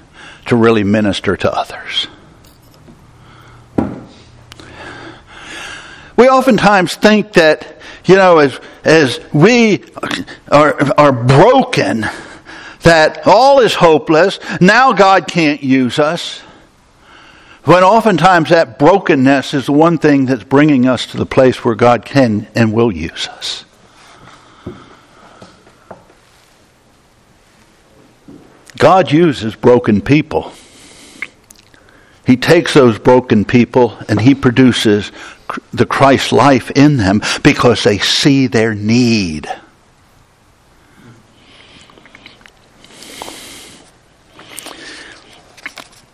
to 0.47 0.57
really 0.57 0.83
minister 0.83 1.37
to 1.37 1.53
others. 1.53 2.09
We 6.23 6.29
oftentimes 6.29 6.95
think 6.95 7.33
that, 7.33 7.81
you 8.05 8.15
know, 8.15 8.39
as, 8.39 8.61
as 8.85 9.19
we 9.33 9.83
are, 10.53 10.81
are 10.97 11.11
broken, 11.11 12.07
that 12.83 13.27
all 13.27 13.59
is 13.59 13.75
hopeless, 13.75 14.39
now 14.61 14.93
God 14.93 15.27
can't 15.27 15.65
use 15.65 15.99
us. 15.99 16.39
When 17.65 17.83
oftentimes 17.83 18.51
that 18.51 18.79
brokenness 18.79 19.53
is 19.53 19.67
the 19.67 19.73
one 19.73 19.99
thing 19.99 20.27
that's 20.27 20.45
bringing 20.45 20.87
us 20.87 21.07
to 21.07 21.17
the 21.17 21.27
place 21.27 21.65
where 21.65 21.75
God 21.75 22.05
can 22.05 22.47
and 22.55 22.73
will 22.73 22.93
use 22.93 23.27
us. 23.27 23.65
God 28.79 29.11
uses 29.11 29.57
broken 29.57 30.01
people. 30.01 30.53
He 32.25 32.37
takes 32.37 32.75
those 32.75 33.01
broken 33.01 33.45
people 33.45 33.99
and 34.09 34.21
he 34.21 34.37
produces 34.37 35.11
the 35.73 35.87
Christ 35.87 36.33
life 36.33 36.71
in 36.73 36.97
them 36.97 37.23
because 37.43 37.85
they 37.85 37.99
see 37.99 38.47
their 38.47 38.75
need. 38.75 39.49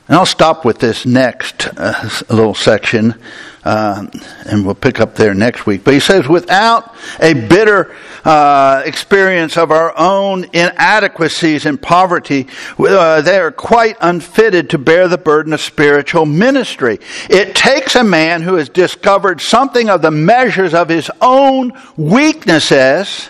And 0.09 0.17
I'll 0.17 0.27
stop 0.27 0.65
with 0.65 0.79
this 0.79 1.05
next 1.05 1.69
uh, 1.77 2.09
little 2.31 2.55
section, 2.55 3.21
uh, 3.65 4.07
and 4.47 4.65
we'll 4.65 4.75
pick 4.75 5.01
up 5.01 5.15
there 5.15 5.35
next 5.35 5.67
week. 5.67 5.85
But 5.85 5.95
he 5.95 6.01
says, 6.01 6.29
without 6.29 6.95
a 7.21 7.35
bitter 7.35 7.95
uh, 8.25 8.83
experience 8.85 9.57
of 9.57 9.71
our 9.71 9.97
own 9.99 10.45
inadequacies 10.53 11.67
and 11.67 11.81
poverty, 11.81 12.47
uh, 12.79 13.21
they 13.23 13.39
are 13.39 13.53
quite 13.53 13.97
unfitted 14.01 14.71
to 14.71 14.79
bear 14.79 15.09
the 15.09 15.19
burden 15.19 15.53
of 15.53 15.61
spiritual 15.61 16.27
ministry. 16.27 16.99
It 17.29 17.55
takes 17.55 17.97
a 17.97 18.05
man 18.05 18.43
who 18.43 18.55
has 18.55 18.69
discovered 18.69 19.41
something 19.41 19.89
of 19.89 20.03
the 20.03 20.11
measures 20.11 20.75
of 20.75 20.89
his 20.89 21.11
own 21.21 21.73
weaknesses 21.97 23.29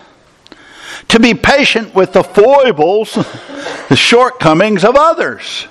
to 1.09 1.19
be 1.19 1.35
patient 1.35 1.95
with 1.95 2.13
the 2.13 2.23
foibles, 2.23 3.15
the 3.89 3.97
shortcomings 3.97 4.85
of 4.85 4.95
others. 4.97 5.67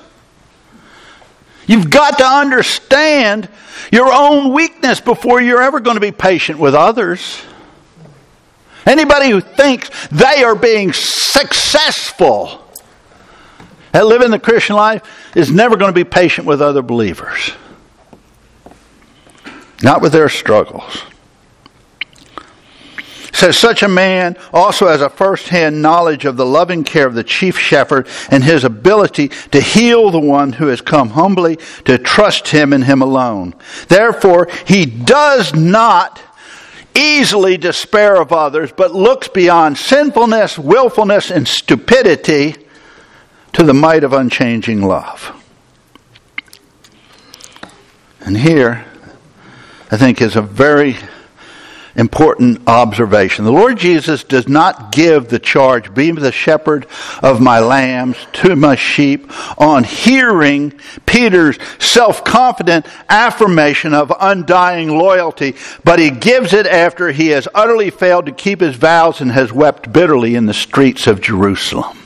You've 1.68 1.90
got 1.90 2.18
to 2.18 2.26
understand 2.26 3.50
your 3.92 4.12
own 4.12 4.54
weakness 4.54 5.00
before 5.00 5.42
you're 5.42 5.62
ever 5.62 5.80
going 5.80 5.96
to 5.96 6.02
be 6.02 6.12
patient 6.12 6.60
with 6.60 6.74
others. 6.74 7.42
Anybody 8.86 9.30
who 9.30 9.42
thinks 9.42 9.90
they 10.08 10.44
are 10.44 10.56
being 10.56 10.94
successful 10.94 12.66
at 13.94 14.06
living 14.06 14.32
the 14.32 14.40
Christian 14.40 14.78
life 14.78 15.04
is 15.36 15.52
never 15.52 15.76
going 15.76 15.90
to 15.90 15.96
be 15.96 16.06
patient 16.06 16.48
with 16.48 16.62
other 16.62 16.82
believers. 16.82 17.52
Not 19.84 20.02
with 20.02 20.14
their 20.14 20.30
struggles 20.30 21.04
says 23.34 23.58
such 23.58 23.84
a 23.84 23.88
man 23.88 24.38
also 24.54 24.88
has 24.88 25.02
a 25.02 25.10
first-hand 25.10 25.82
knowledge 25.82 26.26
of 26.26 26.38
the 26.38 26.46
loving 26.46 26.84
care 26.84 27.08
of 27.08 27.14
the 27.14 27.24
chief 27.24 27.58
shepherd 27.58 28.08
and 28.30 28.44
his 28.44 28.64
ability 28.64 29.30
to 29.52 29.62
heal 29.62 30.12
the 30.12 30.20
one 30.20 30.54
who 30.54 30.68
has 30.68 30.82
come 30.82 31.10
humbly 31.10 31.58
to 31.86 31.98
trust 31.98 32.48
him 32.50 32.74
and 32.74 32.84
him 32.84 33.02
alone. 33.02 33.54
Therefore, 33.88 34.48
he 34.66 34.86
does 34.86 35.54
not 35.54 36.22
easily 36.96 37.58
despair 37.58 38.20
of 38.20 38.32
others, 38.32 38.72
but 38.76 38.92
looks 38.94 39.28
beyond 39.28 39.78
sinfulness, 39.78 40.58
willfulness, 40.58 41.30
and 41.30 41.48
stupidity 41.48 42.56
to 43.54 43.64
the 43.64 43.74
might 43.74 44.04
of 44.04 44.14
unchanging 44.14 44.82
love. 44.82 45.34
And 48.22 48.38
here, 48.38 48.86
I 49.92 49.98
think, 49.98 50.22
is 50.22 50.36
a 50.36 50.42
very 50.42 50.98
important 51.98 52.62
observation. 52.68 53.44
The 53.44 53.52
Lord 53.52 53.78
Jesus 53.78 54.24
does 54.24 54.48
not 54.48 54.92
give 54.92 55.28
the 55.28 55.40
charge, 55.40 55.94
be 55.94 56.12
the 56.12 56.32
shepherd 56.32 56.86
of 57.24 57.42
my 57.42 57.60
lambs 57.60 58.18
to 58.34 58.56
my 58.56 58.76
sheep, 58.76 59.32
on 59.60 59.84
hearing 59.84 60.80
Peter's 61.08 61.58
self 61.80 62.24
confident 62.24 62.86
affirmation 63.10 63.96
of 63.96 64.14
undying 64.20 64.90
loyalty, 64.90 65.56
but 65.84 66.00
he 66.00 66.12
gives 66.12 66.54
it 66.54 66.68
after 66.68 67.12
he 67.12 67.30
has 67.30 67.48
utterly 67.54 67.90
failed 67.90 68.28
to 68.28 68.32
keep 68.32 68.62
his 68.62 68.76
vows 68.76 69.20
and 69.20 69.32
has 69.32 69.52
wept 69.52 69.92
bitterly 69.92 70.36
in 70.36 70.46
the 70.46 70.54
streets 70.54 71.08
of 71.08 71.20
Jerusalem. 71.20 71.98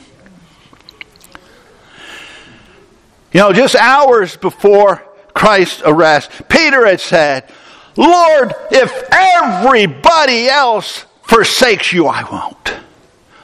You 3.32 3.40
know, 3.40 3.52
just 3.52 3.74
hours 3.74 4.36
before 4.36 5.02
Christ's 5.34 5.82
arrest, 5.84 6.30
Peter 6.48 6.86
had 6.86 7.00
said, 7.00 7.50
Lord, 7.96 8.54
if 8.70 8.92
everybody 9.10 10.48
else 10.48 11.04
forsakes 11.22 11.92
you, 11.92 12.06
I 12.06 12.24
won't. 12.30 12.74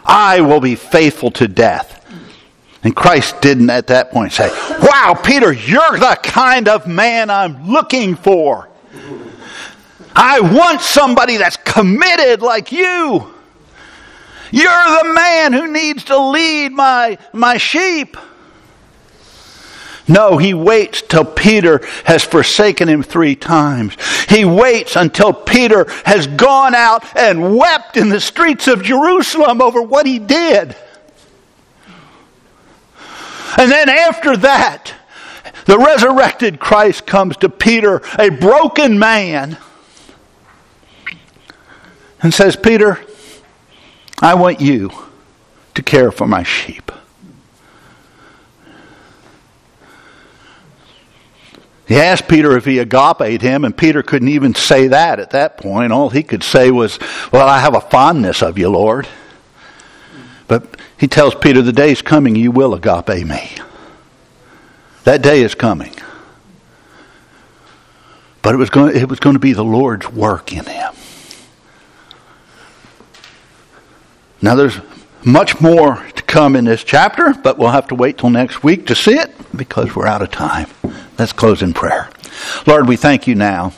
I 0.05 0.41
will 0.41 0.61
be 0.61 0.75
faithful 0.75 1.31
to 1.33 1.49
death. 1.49 1.95
And 2.83 2.95
Christ 2.95 3.41
didn't 3.41 3.71
at 3.71 3.89
that 3.89 4.11
point 4.11 4.33
say, 4.33 4.49
Wow, 4.81 5.19
Peter, 5.23 5.53
you're 5.53 5.99
the 5.99 6.19
kind 6.23 6.69
of 6.69 6.87
man 6.87 7.29
I'm 7.29 7.69
looking 7.69 8.15
for. 8.15 8.69
I 10.15 10.41
want 10.41 10.81
somebody 10.81 11.37
that's 11.37 11.57
committed 11.57 12.41
like 12.41 12.73
you. 12.73 13.35
You're 14.51 15.03
the 15.03 15.13
man 15.15 15.53
who 15.53 15.71
needs 15.71 16.05
to 16.05 16.19
lead 16.19 16.73
my, 16.73 17.19
my 17.33 17.59
sheep. 17.59 18.17
No, 20.09 20.39
he 20.39 20.55
waits 20.55 21.03
till 21.03 21.25
Peter 21.25 21.87
has 22.05 22.25
forsaken 22.25 22.89
him 22.89 23.03
three 23.03 23.37
times. 23.37 23.95
He 24.29 24.45
waits 24.45 24.97
until 24.97 25.35
Peter 25.35 25.87
has 26.07 26.27
gone 26.27 26.75
out 26.75 27.05
and 27.15 27.57
wept 27.57 27.99
in 27.99 28.09
the 28.09 28.21
streets 28.21 28.67
of 28.69 28.83
Jerusalem 28.83 29.61
over 29.61 29.83
what 29.83 30.07
he 30.07 30.19
did. 30.19 30.75
And 33.59 33.71
then 33.71 33.89
after 33.89 34.37
that, 34.39 34.95
the 35.67 35.79
resurrected 35.79 36.59
Christ 36.59 37.07
comes 37.07 37.37
to 37.39 37.51
Peter, 37.51 38.01
a 38.19 38.31
broken 38.31 38.99
man, 38.99 39.59
and 42.23 42.33
says, 42.33 42.57
Peter, 42.57 42.99
I 44.21 44.35
want 44.35 44.61
you 44.61 44.91
to 45.75 45.83
care 45.83 46.11
for 46.11 46.27
my 46.27 46.43
sheep. 46.43 46.88
He 51.89 51.97
asked 51.97 52.29
Peter 52.29 52.55
if 52.55 52.67
he 52.67 52.79
agape 52.79 53.41
him, 53.41 53.65
and 53.65 53.75
Peter 53.75 54.03
couldn't 54.03 54.29
even 54.29 54.55
say 54.55 54.89
that 54.89 55.19
at 55.19 55.31
that 55.31 55.57
point. 55.57 55.91
All 55.91 56.11
he 56.11 56.23
could 56.23 56.45
say 56.45 56.71
was, 56.71 56.99
Well, 57.33 57.49
I 57.49 57.61
have 57.61 57.75
a 57.75 57.81
fondness 57.81 58.43
of 58.43 58.59
you, 58.59 58.69
Lord. 58.69 59.09
But 60.49 60.79
he 60.99 61.09
tells 61.09 61.35
Peter, 61.35 61.63
The 61.63 61.73
day 61.73 61.91
is 61.91 62.03
coming, 62.03 62.37
you 62.37 62.51
will 62.51 62.75
agape 62.75 63.27
me. 63.27 63.53
That 65.05 65.23
day 65.23 65.41
is 65.41 65.55
coming. 65.55 65.95
But 68.43 68.55
it 68.55 68.59
was 68.59 68.69
going, 68.69 68.95
it 68.95 69.09
was 69.09 69.19
going 69.19 69.35
to 69.35 69.41
be 69.41 69.55
the 69.55 69.65
Lord's 69.65 70.11
work 70.11 70.53
in 70.53 70.67
him. 70.67 70.93
Now, 74.43 74.55
there's 74.55 74.79
much 75.29 75.61
more 75.61 76.03
to 76.15 76.23
come 76.23 76.57
in 76.57 76.65
this 76.65 76.83
chapter, 76.83 77.35
but 77.35 77.59
we'll 77.59 77.71
have 77.71 77.87
to 77.89 77.95
wait 77.95 78.17
till 78.19 78.31
next 78.31 78.65
week 78.65 78.87
to 78.87 78.95
see 78.95 79.13
it 79.13 79.31
because 79.55 79.95
we're 79.95 80.07
out 80.07 80.23
of 80.23 80.31
time. 80.31 80.69
Let's 81.19 81.33
close 81.33 81.61
in 81.63 81.75
prayer. 81.75 82.09
Lord, 82.67 82.89
we 82.89 82.97
thank 82.97 83.27
you 83.27 83.35
now 83.35 83.71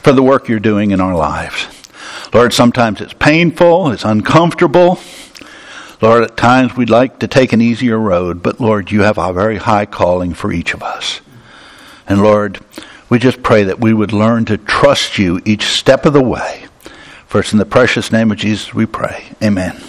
for 0.00 0.12
the 0.12 0.22
work 0.22 0.48
you're 0.48 0.58
doing 0.58 0.90
in 0.90 1.00
our 1.00 1.14
lives. 1.14 1.66
Lord, 2.32 2.54
sometimes 2.54 3.00
it's 3.00 3.12
painful, 3.12 3.90
it's 3.90 4.04
uncomfortable. 4.04 4.98
Lord, 6.00 6.24
at 6.24 6.36
times 6.36 6.74
we'd 6.74 6.90
like 6.90 7.18
to 7.18 7.28
take 7.28 7.52
an 7.52 7.60
easier 7.60 7.98
road, 7.98 8.42
but 8.42 8.60
Lord, 8.60 8.90
you 8.90 9.02
have 9.02 9.18
a 9.18 9.32
very 9.32 9.56
high 9.56 9.84
calling 9.84 10.32
for 10.32 10.52
each 10.52 10.72
of 10.72 10.82
us. 10.82 11.20
And 12.06 12.22
Lord, 12.22 12.60
we 13.10 13.18
just 13.18 13.42
pray 13.42 13.64
that 13.64 13.80
we 13.80 13.92
would 13.92 14.12
learn 14.12 14.46
to 14.46 14.56
trust 14.56 15.18
you 15.18 15.40
each 15.44 15.64
step 15.64 16.06
of 16.06 16.14
the 16.14 16.22
way. 16.22 16.64
First, 17.26 17.52
in 17.52 17.58
the 17.58 17.66
precious 17.66 18.10
name 18.10 18.30
of 18.30 18.38
Jesus, 18.38 18.72
we 18.72 18.86
pray. 18.86 19.32
Amen. 19.42 19.82